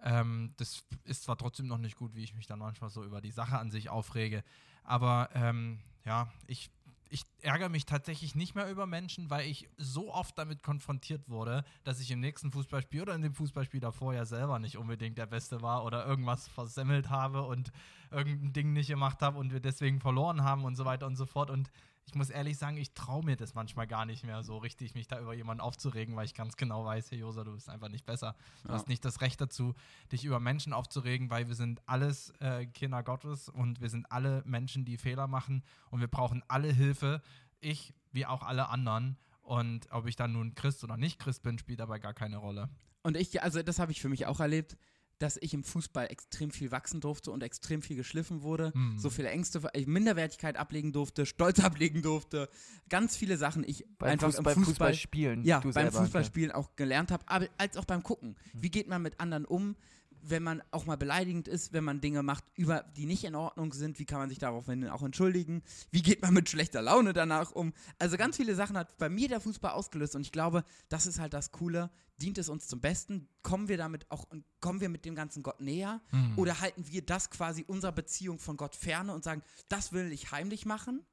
ähm, 0.04 0.54
das 0.58 0.84
ist 1.04 1.24
zwar 1.24 1.38
trotzdem 1.38 1.68
noch 1.68 1.78
nicht 1.78 1.96
gut, 1.96 2.16
wie 2.16 2.24
ich 2.24 2.34
mich 2.34 2.48
dann 2.48 2.60
manchmal 2.60 2.90
so 2.90 3.04
über 3.04 3.22
die 3.22 3.32
Sache 3.32 3.58
an 3.58 3.72
sich 3.72 3.90
aufrege, 3.90 4.44
aber 4.84 5.30
ähm, 5.34 5.80
ja, 6.04 6.32
ich 6.48 6.72
ich 7.12 7.26
ärgere 7.42 7.68
mich 7.68 7.86
tatsächlich 7.86 8.36
nicht 8.36 8.56
mehr 8.56 8.72
über 8.72 8.88
Menschen, 8.88 9.30
weil 9.30 9.46
ich 9.46 9.68
so 9.76 10.14
oft 10.14 10.38
damit 10.38 10.64
konfrontiert 10.64 11.28
wurde, 11.28 11.66
dass 11.84 12.00
ich 12.00 12.10
im 12.10 12.22
nächsten 12.22 12.54
Fußballspiel 12.54 13.02
oder 13.02 13.16
in 13.16 13.22
dem 13.22 13.34
Fußballspiel 13.34 13.82
davor 13.82 14.14
ja 14.14 14.24
selber 14.24 14.60
nicht 14.60 14.78
unbedingt 14.78 15.18
der 15.18 15.26
Beste 15.26 15.62
war 15.62 15.84
oder 15.84 16.06
irgendwas 16.06 16.48
versemmelt 16.48 17.10
habe 17.10 17.42
und 17.42 17.74
irgendein 18.12 18.54
Ding 18.54 18.74
nicht 18.74 18.88
gemacht 18.88 19.22
habe 19.22 19.38
und 19.38 19.52
wir 19.52 19.60
deswegen 19.60 20.00
verloren 20.00 20.46
haben 20.46 20.64
und 20.64 20.76
so 20.76 20.86
weiter 20.86 21.06
und 21.06 21.18
so 21.18 21.26
fort. 21.26 21.50
Und 21.50 21.70
ich 22.12 22.16
muss 22.16 22.30
ehrlich 22.30 22.58
sagen, 22.58 22.76
ich 22.76 22.94
traue 22.94 23.24
mir 23.24 23.38
das 23.38 23.54
manchmal 23.54 23.88
gar 23.88 24.06
nicht 24.06 24.26
mehr 24.26 24.44
so 24.44 24.58
richtig, 24.58 24.96
mich 24.96 25.08
da 25.08 25.20
über 25.22 25.34
jemanden 25.34 25.62
aufzuregen, 25.62 26.16
weil 26.18 26.26
ich 26.26 26.34
ganz 26.34 26.58
genau 26.58 26.84
weiß, 26.84 27.10
hey 27.12 27.20
Josa, 27.20 27.46
du 27.46 27.54
bist 27.54 27.70
einfach 27.70 27.88
nicht 27.88 28.06
besser. 28.06 28.36
Du 28.64 28.68
Ja. 28.70 28.76
hast 28.76 28.90
nicht 28.90 29.04
das 29.06 29.22
Recht 29.22 29.40
dazu, 29.40 29.74
dich 30.12 30.26
über 30.26 30.42
Menschen 30.42 30.74
aufzuregen, 30.74 31.30
weil 31.30 31.48
wir 31.48 31.56
sind 31.56 31.82
alles 31.88 32.32
äh, 32.42 32.66
Kinder 32.66 33.02
Gottes 33.02 33.48
und 33.48 33.80
wir 33.80 33.90
sind 33.90 34.12
alle 34.12 34.44
Menschen, 34.46 34.84
die 34.84 34.98
Fehler 34.98 35.28
machen 35.28 35.64
und 35.90 36.02
wir 36.02 36.08
brauchen 36.10 36.44
alle 36.50 36.72
Hilfe. 36.72 37.22
Ich 37.62 37.94
wie 38.12 38.26
auch 38.26 38.44
alle 38.44 38.68
anderen. 38.68 39.18
Und 39.42 39.88
ob 39.92 40.06
ich 40.06 40.18
dann 40.18 40.34
nun 40.34 40.54
Christ 40.54 40.84
oder 40.84 40.98
nicht 40.98 41.18
Christ 41.18 41.44
bin, 41.44 41.58
spielt 41.58 41.80
dabei 41.80 41.98
gar 42.00 42.14
keine 42.14 42.38
Rolle. 42.38 42.70
Und 43.04 43.16
ich, 43.16 43.42
also 43.42 43.64
das 43.64 43.80
habe 43.80 43.92
ich 43.94 44.02
für 44.02 44.10
mich 44.10 44.26
auch 44.28 44.40
erlebt, 44.42 44.78
dass 45.22 45.38
ich 45.40 45.54
im 45.54 45.64
Fußball 45.64 46.08
extrem 46.08 46.52
viel 46.52 46.72
wachsen 46.72 47.00
durfte 47.00 47.32
und 47.32 47.44
extrem 47.44 47.82
viel 47.82 47.96
geschliffen 47.96 48.42
wurde. 48.42 48.74
Hm. 48.74 48.98
So 48.98 49.10
viele 49.10 49.30
Ängste, 49.30 49.62
äh, 49.74 49.86
Minderwertigkeit 49.86 50.58
ablegen 50.58 50.92
durfte, 50.92 51.26
Stolz 51.26 51.60
ablegen 51.64 52.02
durfte, 52.02 52.50
ganz 52.90 53.16
viele 53.16 53.38
Sachen 53.38 53.64
ich 53.64 53.86
Beim, 54.00 54.12
einfach 54.12 54.28
Fuß, 54.28 54.40
im 54.40 54.46
Fußball, 54.46 54.66
Fußballspielen. 54.66 55.44
ja, 55.44 55.60
beim 55.60 55.72
selber. 55.72 56.00
Fußballspielen 56.00 56.52
auch 56.52 56.76
gelernt 56.76 57.12
habe, 57.12 57.24
aber 57.28 57.48
als 57.58 57.78
auch 57.78 57.86
beim 57.86 58.02
Gucken. 58.02 58.36
Wie 58.54 58.72
geht 58.72 58.88
man 58.88 59.02
mit 59.02 59.20
anderen 59.20 59.46
um, 59.46 59.76
wenn 60.24 60.44
man 60.44 60.62
auch 60.72 60.86
mal 60.86 60.98
beleidigend 60.98 61.48
ist, 61.48 61.74
wenn 61.74 61.84
man 61.84 62.02
Dinge 62.02 62.24
macht, 62.24 62.44
über 62.56 62.84
die 62.96 63.06
nicht 63.06 63.24
in 63.24 63.36
Ordnung 63.36 63.74
sind? 63.74 64.00
Wie 64.00 64.06
kann 64.06 64.20
man 64.20 64.30
sich 64.30 64.40
daraufhin 64.40 64.88
auch 64.88 65.02
entschuldigen? 65.04 65.64
Wie 65.92 66.02
geht 66.02 66.22
man 66.22 66.34
mit 66.34 66.50
schlechter 66.50 66.82
Laune 66.82 67.14
danach 67.14 67.52
um? 67.52 67.74
Also 68.00 68.18
ganz 68.18 68.38
viele 68.38 68.56
Sachen 68.56 68.78
hat 68.78 68.98
bei 68.98 69.10
mir 69.10 69.28
der 69.28 69.42
Fußball 69.42 69.72
ausgelöst 69.72 70.16
und 70.16 70.22
ich 70.22 70.32
glaube, 70.32 70.64
das 70.90 71.06
ist 71.08 71.20
halt 71.20 71.34
das 71.34 71.52
Coole. 71.52 71.90
Dient 72.22 72.38
es 72.38 72.50
uns 72.50 72.68
zum 72.68 72.80
Besten? 72.82 73.28
Kommen 73.42 73.68
wir 73.68 73.78
damit 73.78 74.10
auch 74.12 74.28
kommen 74.60 74.80
wir 74.80 74.90
mit 74.90 75.06
dem 75.06 75.16
ganzen 75.16 75.42
Gott 75.42 75.60
näher? 75.60 76.02
Hm. 76.10 76.38
Oder 76.38 76.62
halten 76.62 76.86
wir 76.88 77.04
das 77.04 77.32
quasi 77.32 77.64
unserer 77.68 77.92
Beziehung 77.92 78.38
von 78.38 78.58
Gott 78.58 78.76
ferne 78.76 79.14
und 79.14 79.24
sagen, 79.24 79.42
das 79.70 79.92
will 79.92 80.12
ich 80.12 80.32
heimlich 80.32 80.66
machen? 80.66 81.04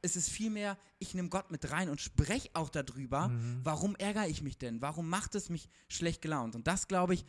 Es 0.00 0.14
ist 0.14 0.30
vielmehr, 0.30 0.78
ich 1.00 1.12
nehme 1.14 1.28
Gott 1.28 1.50
mit 1.50 1.70
rein 1.72 1.90
und 1.90 2.00
spreche 2.00 2.50
auch 2.54 2.68
darüber, 2.70 3.28
Mhm. 3.28 3.60
warum 3.64 3.96
ärgere 3.96 4.28
ich 4.28 4.42
mich 4.42 4.56
denn? 4.56 4.80
Warum 4.80 5.08
macht 5.08 5.34
es 5.34 5.48
mich 5.50 5.68
schlecht 5.88 6.22
gelaunt? 6.22 6.54
Und 6.54 6.68
das, 6.68 6.86
glaube 6.86 7.14
ich, 7.14 7.24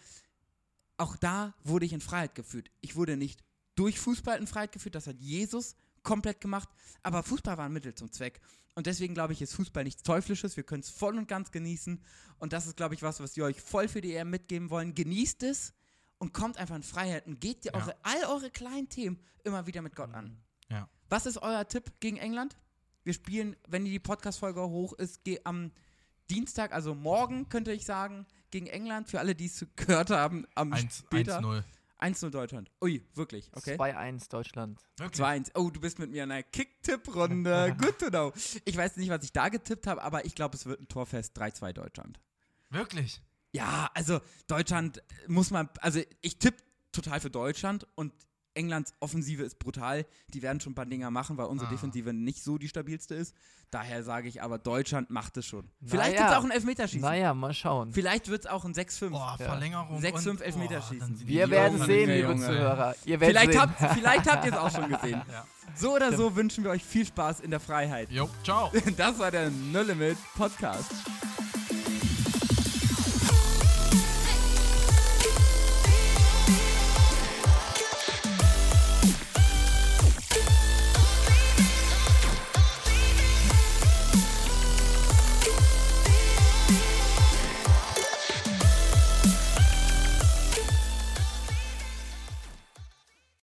auch 0.99 1.15
da 1.15 1.53
wurde 1.63 1.85
ich 1.85 1.93
in 1.93 2.01
Freiheit 2.01 2.35
geführt. 2.35 2.69
Ich 2.81 2.95
wurde 2.95 3.17
nicht 3.17 3.43
durch 3.75 3.99
Fußball 3.99 4.37
in 4.37 4.47
Freiheit 4.47 4.71
geführt, 4.71 4.95
das 4.95 5.07
hat 5.07 5.19
Jesus 5.19 5.75
komplett 6.03 6.41
gemacht, 6.41 6.69
aber 7.03 7.23
Fußball 7.23 7.57
war 7.57 7.65
ein 7.65 7.73
Mittel 7.73 7.93
zum 7.95 8.11
Zweck. 8.11 8.41
Und 8.75 8.85
deswegen 8.87 9.13
glaube 9.13 9.33
ich, 9.33 9.41
ist 9.41 9.53
Fußball 9.55 9.83
nichts 9.83 10.03
Teuflisches. 10.03 10.55
Wir 10.55 10.63
können 10.63 10.81
es 10.81 10.89
voll 10.89 11.17
und 11.17 11.27
ganz 11.27 11.51
genießen. 11.51 12.01
Und 12.37 12.53
das 12.53 12.65
ist, 12.67 12.77
glaube 12.77 12.95
ich, 12.95 13.01
was, 13.01 13.19
was 13.19 13.35
wir 13.35 13.43
euch 13.43 13.59
voll 13.59 13.87
für 13.89 13.99
die 13.99 14.13
EM 14.15 14.29
mitgeben 14.29 14.69
wollen. 14.69 14.95
Genießt 14.95 15.43
es 15.43 15.73
und 16.17 16.33
kommt 16.33 16.57
einfach 16.57 16.75
in 16.75 16.83
Freiheit 16.83 17.27
und 17.27 17.41
geht 17.41 17.65
Ja. 17.65 17.73
eure, 17.73 17.95
all 18.03 18.23
eure 18.29 18.49
kleinen 18.51 18.87
Themen 18.87 19.19
immer 19.43 19.67
wieder 19.67 19.81
mit 19.81 19.95
Gott 19.95 20.13
an. 20.13 20.37
Ja. 20.69 20.87
Was 21.09 21.25
ist 21.25 21.37
euer 21.41 21.67
Tipp 21.67 21.99
gegen 21.99 22.17
England? 22.17 22.55
Wir 23.03 23.13
spielen, 23.13 23.55
wenn 23.67 23.83
die 23.83 23.99
Podcast-Folge 23.99 24.61
hoch 24.61 24.93
ist, 24.93 25.21
am 25.43 25.71
Dienstag, 26.29 26.71
also 26.71 26.93
morgen, 26.95 27.49
könnte 27.49 27.73
ich 27.73 27.85
sagen, 27.85 28.27
gegen 28.51 28.67
England. 28.67 29.09
Für 29.09 29.19
alle, 29.19 29.35
die 29.35 29.45
es 29.45 29.65
gehört 29.75 30.09
haben, 30.09 30.45
am 30.55 30.73
1 30.73 30.99
später. 30.99 31.39
1-0. 31.39 31.63
1-0 31.99 32.29
Deutschland. 32.29 32.71
Ui, 32.81 33.05
wirklich, 33.13 33.51
okay. 33.53 33.75
2-1 33.75 34.29
Deutschland. 34.29 34.79
Wirklich? 34.97 35.21
2-1. 35.21 35.51
Oh, 35.55 35.69
du 35.69 35.81
bist 35.81 35.99
mit 35.99 36.09
mir 36.11 36.23
in 36.23 36.31
einer 36.31 36.43
Kick-Tipp-Runde. 36.43 37.75
Good 37.81 37.99
to 37.99 38.09
know. 38.09 38.31
Ich 38.63 38.77
weiß 38.77 38.95
nicht, 38.97 39.09
was 39.09 39.23
ich 39.23 39.33
da 39.33 39.49
getippt 39.49 39.85
habe, 39.85 40.01
aber 40.01 40.25
ich 40.25 40.33
glaube, 40.33 40.55
es 40.55 40.65
wird 40.65 40.79
ein 40.79 40.87
Torfest 40.87 41.37
3-2 41.37 41.73
Deutschland. 41.73 42.19
Wirklich? 42.69 43.21
Ja, 43.51 43.89
also 43.93 44.21
Deutschland 44.47 45.03
muss 45.27 45.51
man, 45.51 45.69
also 45.81 46.01
ich 46.21 46.39
tippe 46.39 46.63
total 46.91 47.19
für 47.19 47.29
Deutschland 47.29 47.85
und 47.95 48.13
Englands 48.55 48.93
Offensive 48.99 49.43
ist 49.43 49.59
brutal. 49.59 50.05
Die 50.33 50.41
werden 50.41 50.59
schon 50.59 50.71
ein 50.71 50.75
paar 50.75 50.85
Dinger 50.85 51.11
machen, 51.11 51.37
weil 51.37 51.45
unsere 51.45 51.69
Ah. 51.69 51.71
Defensive 51.73 52.13
nicht 52.13 52.43
so 52.43 52.57
die 52.57 52.67
stabilste 52.67 53.15
ist. 53.15 53.35
Daher 53.71 54.03
sage 54.03 54.27
ich 54.27 54.41
aber, 54.41 54.57
Deutschland 54.57 55.09
macht 55.11 55.37
es 55.37 55.45
schon. 55.45 55.69
Na 55.79 55.89
Vielleicht 55.91 56.13
ja. 56.15 56.17
gibt 56.21 56.31
es 56.31 56.37
auch 56.37 56.43
ein 56.43 56.51
Elfmeterschießen. 56.51 57.01
Naja, 57.01 57.33
mal 57.35 57.53
schauen. 57.53 57.93
Vielleicht 57.93 58.27
wird 58.29 58.41
es 58.45 58.47
auch 58.47 58.65
ein 58.65 58.73
6-5. 58.73 59.11
Oh, 59.13 59.37
Verlängerung. 59.37 60.01
6, 60.01 60.17
und- 60.17 60.23
5 60.23 60.41
Elfmeterschießen. 60.41 61.15
die 61.19 61.27
Wir 61.27 61.49
werden 61.49 61.77
sehen, 61.85 62.09
liebe 62.09 62.27
Junge. 62.27 62.45
Zuhörer. 62.45 62.95
Ihr 63.05 63.19
werdet 63.19 63.37
Vielleicht 63.37 63.51
sehen. 63.53 63.61
habt, 63.61 63.93
vielleicht 63.97 64.31
habt 64.31 64.45
ihr 64.45 64.51
es 64.53 64.57
auch 64.57 64.71
schon 64.71 64.89
gesehen. 64.93 65.21
Ja. 65.31 65.45
So 65.75 65.93
oder 65.95 66.15
so 66.17 66.35
wünschen 66.35 66.63
wir 66.63 66.71
euch 66.71 66.83
viel 66.83 67.05
Spaß 67.05 67.41
in 67.41 67.51
der 67.51 67.59
Freiheit. 67.59 68.09
Jo, 68.11 68.27
ciao. 68.43 68.71
Das 68.97 69.19
war 69.19 69.29
der 69.29 69.51
No 69.51 69.81
Limit 69.83 70.17
Podcast. 70.35 70.91